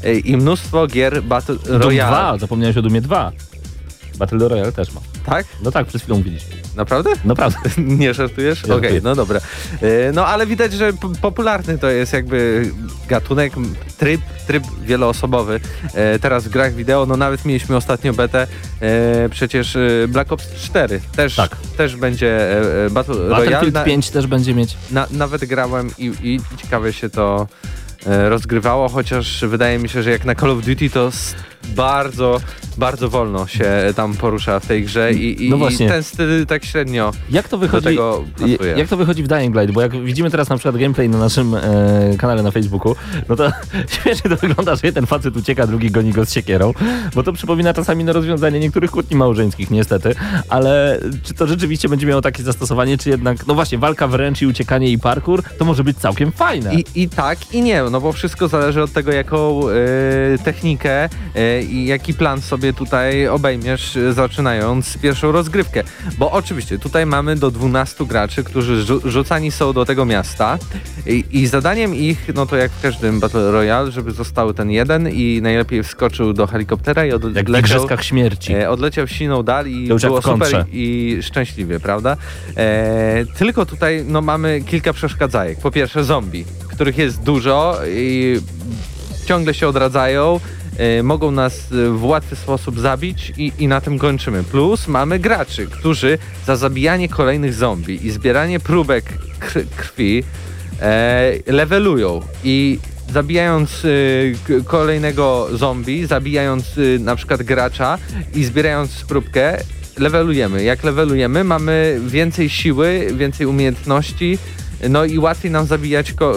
[0.03, 2.11] e, i mnóstwo gier Battle Doom Royale.
[2.11, 3.31] 2, zapomniałeś o Dumie 2.
[4.17, 5.01] Battle Royale też ma.
[5.25, 5.45] Tak?
[5.63, 6.55] No tak, przed chwilą mówiliśmy.
[6.75, 7.09] Naprawdę?
[7.25, 7.57] Naprawdę.
[7.77, 8.63] Nie żartujesz?
[8.65, 9.01] Okej, Żartuję.
[9.03, 9.39] no dobra.
[9.81, 10.91] E, No ale widać, że
[11.21, 12.69] popularny to jest jakby
[13.07, 13.53] gatunek,
[13.97, 15.59] tryb, tryb wieloosobowy.
[15.93, 18.47] E, Teraz w grach wideo, no nawet mieliśmy ostatnio betę,
[18.81, 21.55] e, przecież Black Ops 4 też, Tak.
[21.77, 22.39] też będzie
[22.91, 23.29] Battle Royale.
[23.45, 24.77] Battlefield Na, 5 też będzie mieć.
[24.91, 27.47] na, nawet grałem i, i ciekawie się to
[28.05, 31.11] rozgrywało, chociaż wydaje mi się, że jak na Call of Duty to
[31.67, 32.41] bardzo,
[32.77, 35.89] bardzo wolno się tam porusza w tej grze i, i No właśnie.
[35.89, 37.85] ten styl tak średnio Jak to do wychodzi?
[37.85, 38.57] tego pasuje.
[38.77, 39.71] Jak to wychodzi w Dying Light?
[39.71, 41.61] Bo jak widzimy teraz na przykład gameplay na naszym e,
[42.17, 42.95] kanale na Facebooku,
[43.29, 43.51] no to
[44.01, 46.73] śmiesznie to wygląda, że jeden facet ucieka, drugi goni go z siekierą,
[47.15, 50.15] bo to przypomina czasami na rozwiązanie niektórych kłótni małżeńskich niestety,
[50.49, 54.47] ale czy to rzeczywiście będzie miało takie zastosowanie, czy jednak, no właśnie, walka wręcz i
[54.47, 56.75] uciekanie i parkour, to może być całkiem fajne.
[56.75, 59.73] I, I tak, i nie, no bo wszystko zależy od tego, jaką e,
[60.43, 65.83] technikę e, i jaki plan sobie tutaj obejmiesz, e, zaczynając pierwszą rozgrywkę.
[66.17, 70.57] Bo oczywiście tutaj mamy do 12 graczy, którzy rzu- rzucani są do tego miasta
[71.05, 75.09] i, i zadaniem ich, no to jak w każdym Battle Royale, żeby został ten jeden
[75.09, 78.53] i najlepiej wskoczył do helikoptera i jak w odleciał, Igrzyskach Śmierci.
[78.53, 82.17] E, odleciał siną dal i było super i szczęśliwie, prawda?
[82.57, 85.59] E, tylko tutaj no, mamy kilka przeszkadzajek.
[85.59, 88.39] Po pierwsze zombie, których jest dużo i
[89.25, 90.39] ciągle się odradzają.
[90.79, 94.43] E, mogą nas e, w łatwy sposób zabić i, i na tym kończymy.
[94.43, 99.05] Plus mamy graczy, którzy za zabijanie kolejnych zombie i zbieranie próbek
[99.39, 100.23] kr- krwi
[100.81, 102.79] e, levelują i
[103.13, 107.97] zabijając y, kolejnego zombie, zabijając y, na przykład gracza
[108.35, 109.57] i zbierając próbkę,
[109.97, 110.63] levelujemy.
[110.63, 114.37] Jak levelujemy, mamy więcej siły, więcej umiejętności,
[114.89, 116.35] no i łatwiej nam zabijać ko-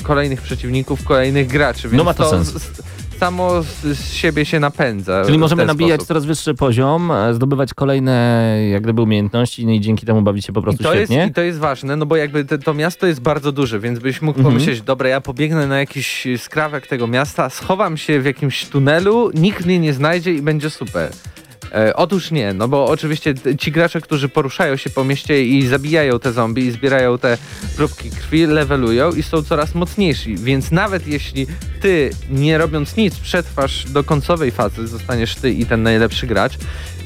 [0.00, 1.82] y, kolejnych przeciwników, kolejnych graczy.
[1.88, 2.70] Więc No ma to sens.
[3.20, 5.22] Samo z, siebie się napędza.
[5.26, 6.08] Czyli możemy nabijać sposób.
[6.08, 10.52] coraz wyższy poziom, e, zdobywać kolejne jak gdyby umiejętności no i dzięki temu bawić się
[10.52, 11.30] po I prostu to, jest, świetnie.
[11.30, 14.22] I to jest ważne, no bo jakby te, to miasto jest bardzo duże, więc byś
[14.22, 14.54] mógł Mhm.
[14.54, 19.66] pomyśleć, dobra, ja pobiegnę na jakiś skrawek tego miasta, schowam się w jakimś tunelu, nikt
[19.66, 21.10] mnie nie znajdzie i będzie super.
[21.74, 26.18] E, otóż nie, no bo oczywiście ci gracze, którzy poruszają się po mieście i zabijają
[26.18, 27.38] te zombie i zbierają te
[27.76, 31.46] próbki krwi, levelują i są coraz mocniejsi, więc nawet jeśli
[31.80, 36.52] ty, nie robiąc nic, przetrwasz do końcowej fazy, zostaniesz ty i ten najlepszy gracz,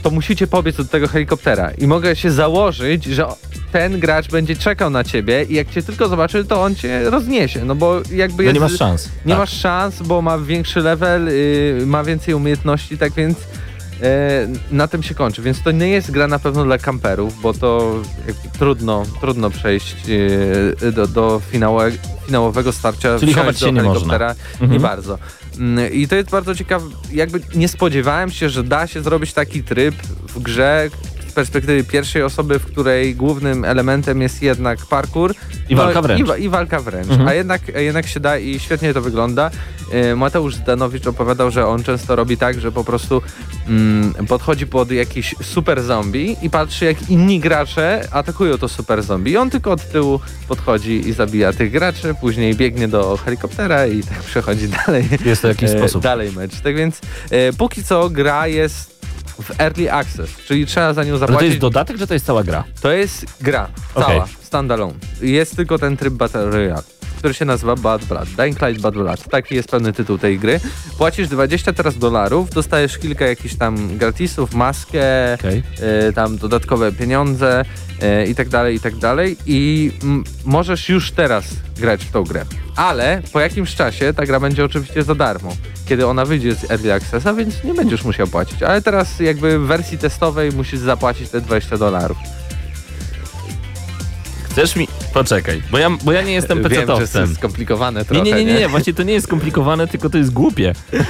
[0.02, 3.26] to musicie pobiec od tego helikoptera i mogę się założyć, że
[3.72, 7.64] ten gracz będzie czekał na ciebie i jak cię tylko zobaczy, to on cię rozniesie,
[7.64, 8.54] no bo jakby No jest...
[8.54, 9.08] nie masz szans.
[9.26, 9.38] Nie Tak.
[9.38, 13.38] masz szans, bo ma większy level, y, ma więcej umiejętności, tak więc
[14.70, 15.42] na tym się kończy.
[15.42, 18.02] Więc to nie jest gra na pewno dla kamperów, bo to
[18.58, 19.96] trudno, trudno przejść
[20.82, 21.92] e, do, do finałowe,
[22.26, 23.18] finałowego starcia.
[23.18, 24.28] Czyli chować do się nie helikoptera.
[24.28, 24.52] można.
[24.52, 24.72] Mhm.
[24.72, 25.18] Nie bardzo.
[25.58, 26.86] Mm, I to jest bardzo ciekawe.
[27.12, 29.94] Jakby nie spodziewałem się, że da się zrobić taki tryb
[30.28, 30.90] w grze
[31.34, 35.34] perspektywy pierwszej osoby, w której głównym elementem jest jednak parkour.
[35.68, 36.38] I walka wręcz.
[36.38, 37.10] I, i walka wręcz.
[37.10, 37.28] Mhm.
[37.28, 39.50] A jednak, jednak się da i świetnie to wygląda.
[39.92, 43.22] E, Mateusz Zdanowicz opowiadał, że on często robi tak, że po prostu
[43.68, 49.32] mm, podchodzi pod jakiś super zombie i patrzy jak inni gracze atakują to super zombie.
[49.32, 54.02] I on tylko od tyłu podchodzi i zabija tych graczy, później biegnie do helikoptera i
[54.02, 55.08] tak przechodzi dalej.
[55.24, 56.02] Jest to jakiś e, sposób.
[56.02, 56.60] Dalej mecz.
[56.60, 58.93] Tak więc e, póki co gra jest
[59.26, 61.48] w early access, czyli trzeba za nią Ale to zapłacić.
[61.48, 62.64] jest dodatek, czy to jest cała gra?
[62.80, 64.94] To jest gra, cała, standalone.
[65.20, 66.82] Jest tylko ten tryb Battle Royale.
[67.24, 68.28] Który się nazywa Bad Blood.
[68.28, 69.28] Dying Light Bad Blood.
[69.30, 70.60] Taki jest pełny tytuł tej gry.
[70.98, 75.62] Płacisz 20 teraz dolarów, dostajesz kilka jakichś tam gratisów, maskę, Okej.
[75.80, 77.64] e, tam dodatkowe pieniądze
[78.02, 79.36] e, i tak dalej, i tak dalej.
[79.46, 79.90] I
[80.44, 81.44] możesz już teraz
[81.76, 82.44] grać w tą grę.
[82.76, 85.56] Ale po jakimś czasie ta gra będzie oczywiście za darmo,
[85.86, 88.62] kiedy ona wyjdzie z Early Accessa, więc nie będziesz musiał płacić.
[88.62, 92.16] Ale teraz jakby w wersji testowej musisz zapłacić te 20 dolarów.
[94.50, 94.88] Chcesz mi...
[95.14, 97.34] Poczekaj, bo ja, bo ja nie jestem Wiem, że pecetowcem.
[97.34, 100.32] skomplikowane Nie, trochę, nie, nie, nie, nie, właśnie to nie jest skomplikowane, tylko to jest
[100.32, 100.72] głupie.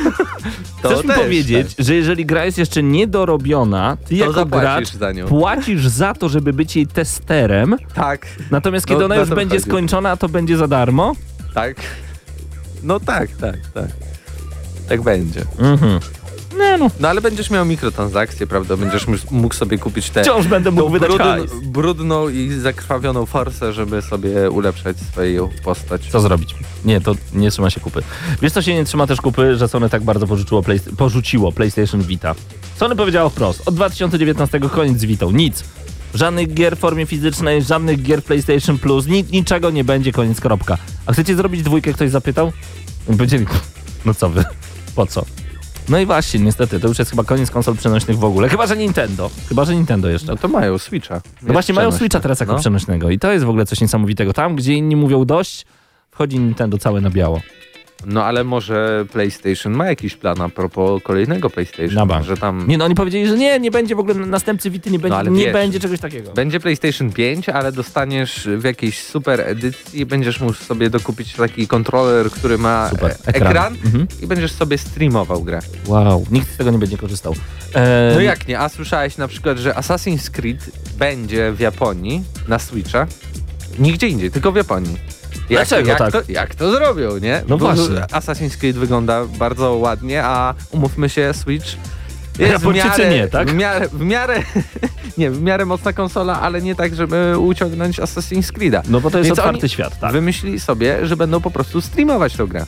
[0.82, 5.12] To Chcesz mi powiedzieć, że jeżeli gra jest jeszcze niedorobiona, ty To jako gracz za
[5.12, 5.26] nią.
[5.28, 9.56] płacisz za to, żeby być jej testerem, Tak, natomiast No, kiedy ona na już będzie
[9.56, 9.70] chodzi.
[9.70, 11.12] skończona, to będzie za darmo?
[11.54, 11.76] tak.
[12.82, 13.88] No tak, tak, tak.
[14.88, 15.40] Tak będzie.
[15.58, 16.00] Mhm.
[16.58, 18.76] Nie no, No ale będziesz miał mikrotransakcje, prawda?
[18.76, 21.50] Będziesz mógł sobie kupić te wciąż będę mógł wydać brudn, hajs.
[21.62, 26.08] brudną i zakrwawioną forsę, żeby sobie ulepszać swoją postać.
[26.10, 26.54] Co zrobić?
[26.84, 28.02] Nie, to nie trzyma się kupy.
[28.42, 32.02] Wiesz, co się nie trzyma też kupy, że Sony tak bardzo porzuciło, play, porzuciło PlayStation
[32.02, 32.34] Vita.
[32.76, 35.64] Sony powiedziało wprost, od 2019 koniec z Vitą, nic.
[36.14, 40.78] Żadnych gier w formie fizycznej, żadnych gier PlayStation Plus, nic, niczego nie będzie, koniec, kropka.
[41.06, 42.52] A chcecie zrobić dwójkę, ktoś zapytał?
[43.10, 43.46] I Powiedzieli,
[44.06, 44.44] no co wy,
[44.96, 45.24] po co?
[45.88, 48.48] No i właśnie, niestety, to już jest chyba koniec konsol przenośnych w ogóle.
[48.48, 49.30] Chyba, że Nintendo.
[49.48, 50.26] Chyba, że Nintendo jeszcze.
[50.32, 51.20] No to mają Switcha.
[51.42, 51.92] No właśnie mają.
[51.92, 52.58] Switcha teraz jako No.
[52.58, 54.32] przenośnego i to jest w ogóle coś niesamowitego.
[54.32, 55.66] Tam, gdzie inni mówią dość,
[56.10, 57.40] wchodzi Nintendo całe na biało.
[58.06, 62.26] No ale może PlayStation ma jakiś plan a propos kolejnego PlayStation, Na bank.
[62.26, 64.98] że tam Nie no, oni powiedzieli, że nie, nie będzie w ogóle następcy Vity, nie
[64.98, 65.52] będzie, ale nie wiesz.
[65.52, 66.32] będzie czegoś takiego.
[66.32, 71.66] będzie PlayStation 5, ale dostaniesz w jakiejś super edycji i będziesz mógł sobie dokupić taki
[71.66, 73.46] kontroler, który ma Super, e- ekran.
[73.50, 74.06] ekran Mhm.
[74.22, 75.60] i będziesz sobie streamował grę.
[75.86, 77.34] Wow, nikt z tego nie będzie korzystał.
[77.74, 78.58] Eee, No jak nie?
[78.60, 83.06] A słyszałeś na przykład, że Assassin's Creed będzie w Japonii na Switcha?
[83.78, 84.96] Nigdzie indziej, tylko w Japonii.
[85.50, 86.12] Jak, Dlaczego jak tak?
[86.12, 87.42] To, jak to zrobią, nie?
[87.48, 88.00] No Bo właśnie.
[88.00, 91.66] Assassin's Creed wygląda bardzo ładnie, a umówmy się, Switch
[92.38, 93.50] jest w miarę, nie, tak?
[93.50, 94.42] W miarę, w miarę,
[95.18, 98.82] nie, w miarę mocna konsola, ale nie tak, żeby uciągnąć Assassin's Creed'a.
[98.88, 100.12] No bo to jest Więc otwarty świat, tak.
[100.12, 102.66] Wymyślili sobie, że będą po prostu streamować tę grę.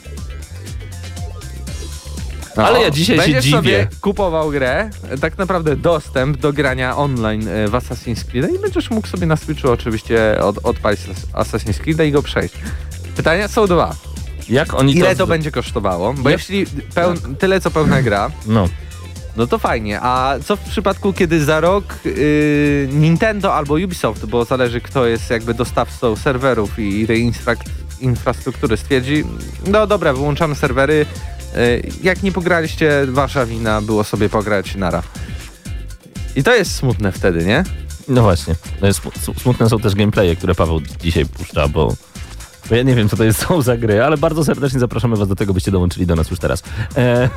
[2.65, 3.57] Ale ja dzisiaj się będziesz dziwię.
[3.57, 4.89] sobie kupował grę,
[5.21, 9.35] tak naprawdę dostęp do grania online e, w Assassin's Creed i będziesz mógł sobie na
[9.35, 10.99] Switchu oczywiście od, odpalić
[11.33, 12.53] Assassin's Creed i go przejść.
[13.15, 13.95] Pytania są dwa.
[14.49, 15.17] Jak oni Ile to...
[15.17, 16.13] to będzie kosztowało?
[16.13, 18.69] Bo Ja- jeśli pełn, tyle co pełna gra, No,
[19.35, 19.99] no to fajnie.
[20.01, 25.29] A co w przypadku, kiedy za rok yy, Nintendo albo Ubisoft, bo zależy kto jest
[25.29, 27.31] jakby dostawcą serwerów i tej
[28.01, 29.23] infrastruktury stwierdzi,
[29.67, 31.05] no dobra, wyłączamy serwery,
[32.03, 35.03] jak nie pograliście, wasza wina, było sobie pograć, nara.
[36.35, 37.63] I to jest smutne wtedy, nie?
[38.07, 38.55] no właśnie.
[39.37, 41.95] Smutne są też gameplaye, które Paweł dzisiaj puszcza, bo...
[42.69, 45.27] Bo ja nie wiem, co to jest, są za gry, ale bardzo serdecznie zapraszamy was
[45.27, 46.63] do tego, byście dołączyli do nas już teraz.
[46.97, 47.29] E,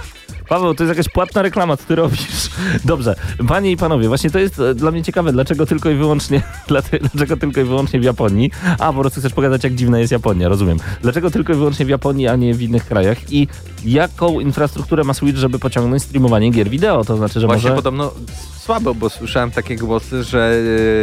[0.50, 2.50] Paweł, to jest jakaś płatna reklama, co ty robisz?
[2.84, 3.14] Dobrze,
[3.48, 6.42] panie i panowie, właśnie to jest e, dla mnie ciekawe, dlaczego tylko i wyłącznie,
[7.14, 8.50] dlaczego tylko i wyłącznie w Japonii?
[8.78, 10.78] A, po prostu chcesz pokazać, jak dziwna jest Japonia, rozumiem.
[11.02, 13.32] Dlaczego tylko i wyłącznie w Japonii, a nie w innych krajach?
[13.32, 13.48] I
[13.84, 17.04] jaką infrastrukturę ma Switch, żeby pociągnąć streamowanie gier wideo?
[17.04, 17.76] To znaczy, że Właśnie może...
[17.76, 18.12] podobno
[18.58, 20.62] słabo, bo słyszałem takie głosy, że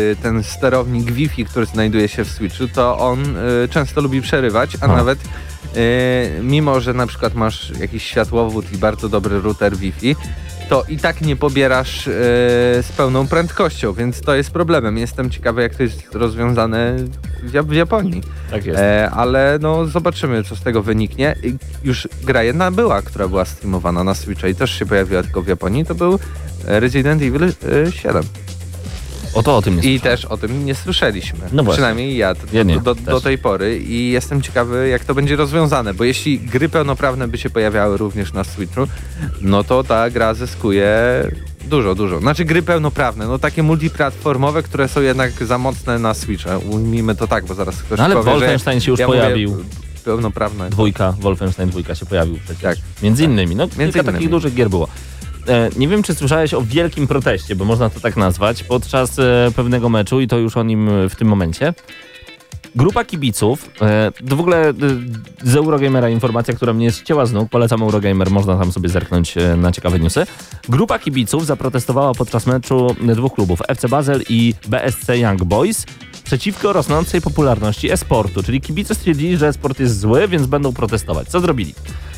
[0.10, 4.78] yy, ten sterownik Wi-Fi, który znajduje się w Switchu, to on yy, często lubi przerywać,
[4.82, 4.88] a A.
[4.88, 5.20] nawet
[6.44, 10.16] mimo, że na przykład masz jakiś światłowód i bardzo dobry router Wi-Fi,
[10.70, 12.14] to i tak nie pobierasz yy,
[12.84, 14.98] z pełną prędkością, więc to jest problemem.
[14.98, 16.96] Jestem ciekawy, jak to jest rozwiązane
[17.44, 18.22] w, Jap- w Japonii.
[18.52, 18.80] Tak jest.
[18.80, 21.36] E, ale no zobaczymy, co z tego wyniknie.
[21.44, 25.42] I Już gra jedna była, która była streamowana na Switcha i też się pojawiła tylko
[25.42, 26.20] w Japonii, to był
[26.66, 28.24] Resident Evil e, 7.
[29.34, 29.88] O to o tym jest.
[29.88, 31.40] I też o tym nie słyszeliśmy.
[31.52, 31.72] No właśnie.
[31.78, 35.36] Przynajmniej ja, do, Ja nie, do, do tej pory i jestem ciekawy, jak to będzie
[35.36, 38.82] rozwiązane, bo jeśli gry pełnoprawne by się pojawiały również na Switchu,
[39.42, 40.98] no to ta gra zyskuje
[41.70, 42.20] dużo, dużo.
[42.20, 46.58] Znaczy gry pełnoprawne, no takie multiplatformowe, które są jednak za mocne na Switcha.
[46.58, 49.64] Ujmijmy to tak, bo zaraz ktoś No ale powie, Wolfenstein się już ja mówię pojawił.
[50.06, 50.70] pełnoprawne.
[50.70, 52.62] Dwójka, Wolfenstein dwójka się pojawił przecież.
[52.62, 52.78] Tak.
[53.04, 53.56] Między innymi.
[53.56, 54.14] No, kilka innymi.
[54.14, 54.88] takich dużych gier było.
[55.48, 59.52] E, nie wiem, czy słyszałeś o wielkim proteście, bo można to tak nazwać, podczas e,
[59.56, 61.74] pewnego meczu i to już o nim e, w tym momencie.
[62.76, 63.70] Grupa kibiców,
[64.30, 64.74] to w ogóle
[65.44, 69.72] z Eurogamera informacja, która mnie ścięła z nóg, polecam Eurogamer, można tam sobie zerknąć na
[69.72, 70.26] ciekawe newsy.
[70.70, 75.86] Grupa kibiców zaprotestowała podczas meczu dwóch klubów, FC Basel i BSC Young Boys,
[76.24, 81.28] przeciwko rosnącej popularności e-sportu, czyli kibice stwierdzili, że e-sport jest zły, więc będą protestować.
[81.28, 81.74] Co zrobili?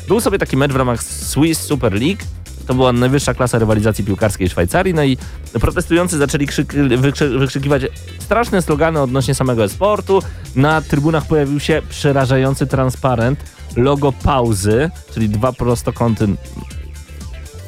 [0.08, 2.22] Był sobie taki mecz w ramach Swiss Super League,
[2.70, 5.16] To była najwyższa klasa rywalizacji piłkarskiej w Szwajcarii, no i
[5.60, 7.82] protestujący zaczęli krzyk, wykrzy, wykrzykiwać
[8.18, 10.22] straszne slogany odnośnie samego sportu.
[10.56, 13.44] Na trybunach pojawił się przerażający transparent,
[13.76, 16.36] logo pauzy, czyli dwa prostokąty Na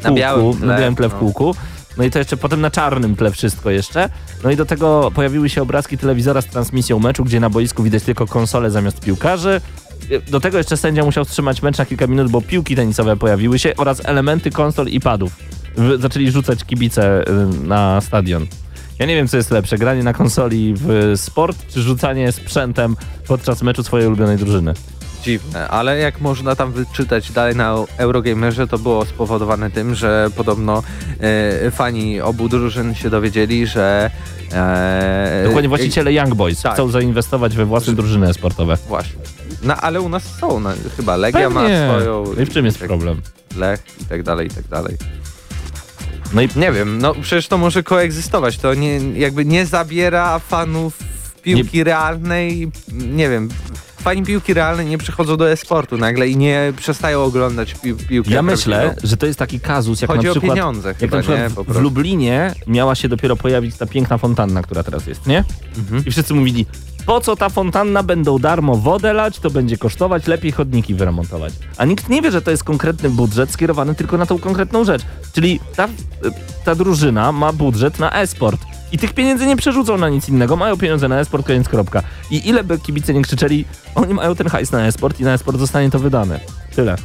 [0.02, 1.18] kółku, białym tle, na białym tle w no.
[1.18, 1.54] kółku.
[1.96, 4.08] No i to jeszcze potem na czarnym tle wszystko jeszcze.
[4.44, 8.02] No i do tego pojawiły się obrazki telewizora z transmisją meczu, gdzie na boisku widać
[8.02, 9.60] tylko konsole zamiast piłkarzy.
[10.30, 13.76] Do tego jeszcze sędzia musiał wstrzymać mecz na kilka minut, bo piłki tenisowe pojawiły się
[13.76, 15.36] oraz elementy konsol i padów.
[15.98, 18.46] Zaczęli rzucać kibice y, na stadion.
[18.98, 22.96] Ja nie wiem, co jest lepsze, granie na konsoli w sport, czy rzucanie sprzętem
[23.26, 24.74] podczas meczu swojej ulubionej drużyny.
[25.22, 30.82] Dziwne, ale jak można tam wyczytać dalej na Eurogamerze, to było spowodowane tym, że podobno
[31.20, 34.10] e, fani obu drużyn się dowiedzieli, że...
[34.52, 36.74] E, Dokładnie właściciele Young Boys tak.
[36.74, 38.76] chcą zainwestować we własne drużyny sportowe.
[38.88, 39.20] Właśnie.
[39.62, 41.88] No ale u nas są, no, chyba Legia ma Pewnie.
[41.90, 42.24] swoją...
[42.36, 43.20] No i w czym jest tak- problem?
[43.56, 44.96] Lech i tak dalej, i tak dalej.
[46.32, 50.98] No i Nie wiem, no przecież to może koegzystować, to nie, jakby nie zabiera fanów
[51.42, 53.48] piłki realnej, nie wiem,
[54.02, 58.42] fani piłki realnej nie przychodzą do e-sportu nagle i nie przestają oglądać pi piłkę Ja
[58.42, 61.22] myślę, że to jest taki kazus, jak Chodzi na o przykład, pieniądze jak chyba, na
[61.22, 61.74] przykład nie?
[61.74, 61.80] w-.
[61.80, 65.44] Lublinie miała się dopiero pojawić ta piękna fontanna, która teraz jest, nie?
[65.78, 66.04] Mhm.
[66.06, 66.66] I wszyscy mówili,
[67.06, 71.52] po co ta fontanna, będą darmo wodę lać, to będzie kosztować, lepiej chodniki wyremontować.
[71.76, 75.02] A nikt nie wie, że to jest konkretny budżet skierowany tylko na tą konkretną rzecz.
[75.32, 75.88] Czyli ta,
[76.64, 78.60] ta drużyna ma budżet na e-sport.
[78.92, 82.02] I tych pieniędzy nie przerzucą na nic innego, mają pieniądze na e-sport, koniec kropka.
[82.30, 83.64] I ile by kibice nie krzyczeli,
[83.94, 86.40] oni mają ten hajs na e-sport i na e-sport zostanie to wydane.
[86.76, 86.96] Tyle.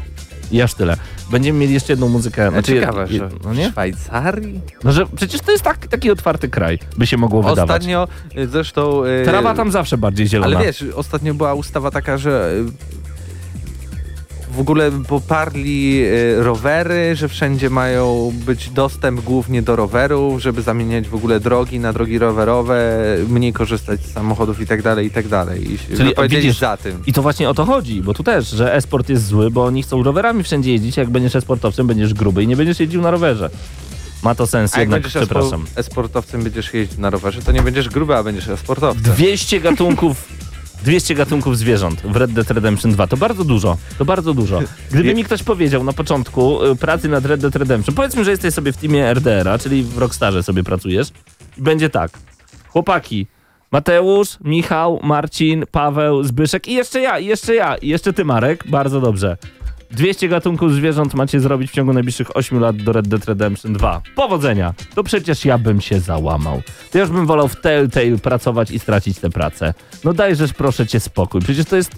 [0.52, 0.98] I aż tyle.
[1.32, 2.50] Będziemy mieli jeszcze jedną muzykę.
[2.52, 3.68] Znaczy, Ciekawe, je- że no nie?
[3.70, 4.62] w Szwajcarii?
[4.84, 7.64] No, że przecież to jest tak, taki otwarty kraj, by się mogło wydawać.
[7.64, 8.08] Ostatnio
[8.38, 9.06] y, zresztą...
[9.06, 10.58] y, Trawa tam zawsze bardziej zielona.
[10.58, 12.72] Ale wiesz, ostatnio była ustawa taka, że y,
[14.58, 21.08] w ogóle poparli y, rowery, że wszędzie mają być dostęp głównie do rowerów, żeby zamieniać
[21.08, 22.98] w ogóle drogi na drogi rowerowe,
[23.30, 25.72] mniej korzystać z samochodów i tak dalej, i tak dalej.
[25.74, 27.02] I Czyli, widzisz, za tym.
[27.08, 29.84] I to właśnie o to chodzi, bo tu też, że e-sport jest zły, bo oni
[29.84, 33.50] chcą rowerami wszędzie jeździć, jak będziesz e-sportowcem, będziesz gruby i nie będziesz jeździł na rowerze.
[34.24, 35.64] Ma to sens A jak jednak, będziesz przepraszam.
[35.64, 39.04] espo- esportowcem, będziesz jeździć na rowerze, to nie będziesz gruby, a będziesz esportowcem.
[39.04, 40.26] 200 gatunków
[40.84, 43.08] 200 gatunków zwierząt w Red Dead Redemption 2.
[43.08, 43.78] To bardzo dużo.
[43.98, 44.60] To bardzo dużo.
[44.92, 48.54] Gdyby mi ktoś powiedział na początku y, pracy nad Red Dead Redemption, powiedzmy, że jesteś
[48.54, 51.08] sobie w teamie RDR-a, czyli w Rockstarze sobie pracujesz
[51.58, 52.12] i będzie tak.
[52.68, 53.28] Chłopaki,
[53.72, 58.64] Mateusz, Michał, Marcin, Paweł, Zbyszek i jeszcze ja, i jeszcze ja, i jeszcze ty Marek.
[58.68, 59.38] Bardzo dobrze.
[59.92, 64.02] 200 gatunków zwierząt macie zrobić w ciągu najbliższych 8 lat do Red Dead Redemption 2.
[64.16, 64.74] Powodzenia!
[64.96, 66.62] To przecież ja bym się załamał.
[66.92, 69.74] To już bym wolał w Telltale pracować i stracić tę pracę.
[70.04, 71.42] No dajżesz proszę cię spokój.
[71.42, 71.92] Przecież to jest...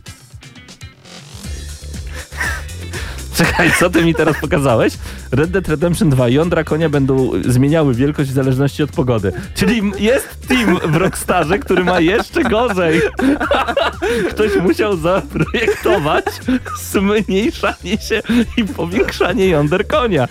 [3.40, 4.94] Czekaj, co ty mi teraz pokazałeś?
[5.32, 9.32] Red Dead Redemption 2 jądra konia będą zmieniały wielkość w zależności od pogody.
[9.56, 13.02] Czyli jest team w Rockstarze, który ma jeszcze gorzej.
[14.30, 16.26] Ktoś musiał zaprojektować
[16.92, 18.22] zmniejszanie się
[18.58, 20.28] i powiększanie jąder konia.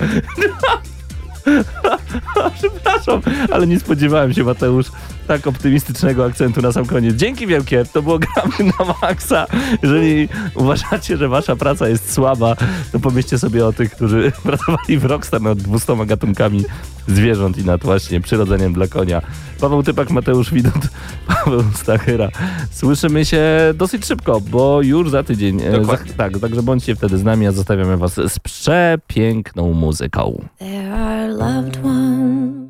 [2.59, 3.21] Przepraszam,
[3.53, 4.87] ale nie spodziewałem się, Mateusz,
[5.27, 7.15] tak optymistycznego akcentu na sam koniec.
[7.15, 9.47] Dzięki wielkie, to było gramy na maksa.
[9.83, 12.57] Jeżeli uważacie, że wasza praca jest słaba,
[12.93, 16.65] to pomyślcie sobie o tych, którzy pracowali w Rockstar nad 200 gatunkami
[17.09, 19.23] zwierząt i nad właśnie przyrodzeniem dla konia.
[19.61, 20.83] Paweł Typak, Mateusz Widut,
[21.29, 22.29] Paweł Stachyra.
[22.71, 23.45] Słyszymy się
[23.75, 25.63] dosyć szybko, bo już za tydzień.
[25.63, 26.13] E, Dokładnie.
[26.13, 30.45] Za, tak, także bądźcie wtedy z nami, a zostawiamy was z przepiękną muzyką.
[30.59, 32.69] There are loved ones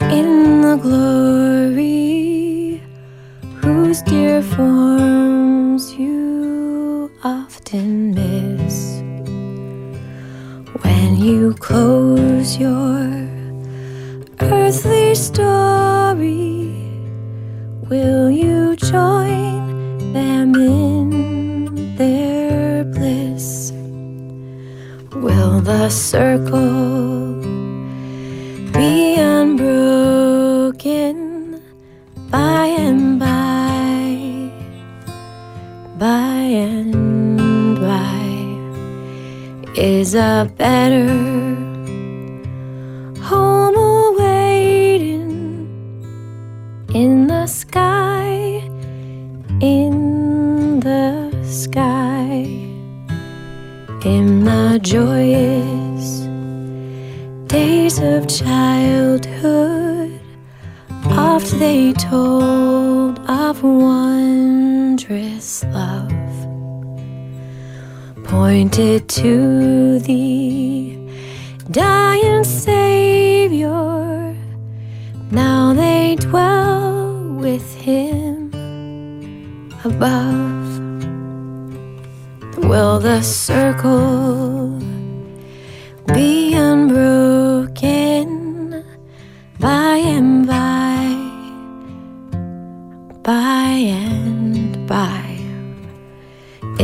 [0.00, 2.80] in the glory
[3.62, 8.33] whose dear forms you often miss
[10.94, 13.26] when you close your
[14.40, 16.70] earthly story.
[17.90, 23.72] Will you join them in their bliss?
[25.12, 27.42] Will the circle
[28.72, 31.16] be unbroken
[32.30, 34.50] by and by,
[35.98, 37.13] by and?
[39.76, 41.08] Is a better
[43.20, 45.20] home awaiting
[46.94, 48.62] in the sky,
[49.60, 52.46] in the sky?
[54.04, 56.20] In the joyous
[57.48, 60.20] days of childhood,
[61.06, 66.13] oft they told of wondrous love,
[68.44, 70.98] pointed to the
[71.70, 74.36] dying Savior.
[75.30, 78.52] Now they dwell with Him
[79.82, 80.78] above.
[82.68, 84.78] Will the circle
[86.12, 88.28] be unbroken
[89.58, 91.00] by and by?
[93.22, 93.70] By
[94.04, 95.23] and by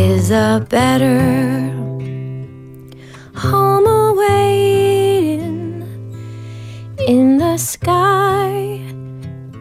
[0.01, 1.21] is a better
[3.35, 5.53] home awaiting
[7.07, 8.51] in the sky,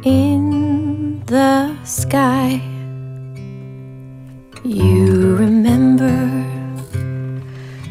[0.05, 2.61] in the sky.
[4.63, 6.17] You remember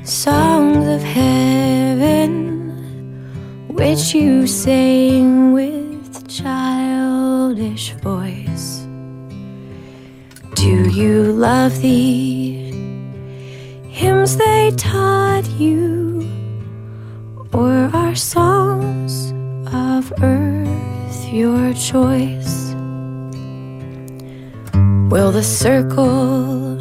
[0.04, 2.30] songs of heaven
[3.68, 5.07] which you sang
[10.98, 12.54] you love the
[13.88, 16.28] hymns they taught you,
[17.52, 19.32] or are songs
[19.72, 22.74] of earth your choice?
[25.08, 26.74] Will the circle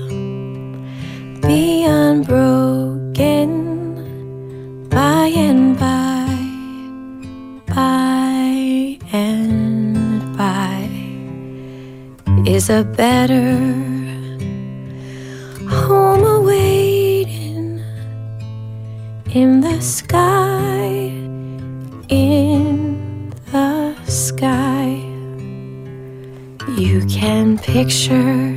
[1.43, 3.51] be unbroken
[4.89, 6.26] by and by,
[7.68, 10.89] by and by?
[12.47, 13.97] Is a better
[19.38, 21.12] in the sky,
[22.10, 24.88] in the sky.
[26.76, 28.57] You can picture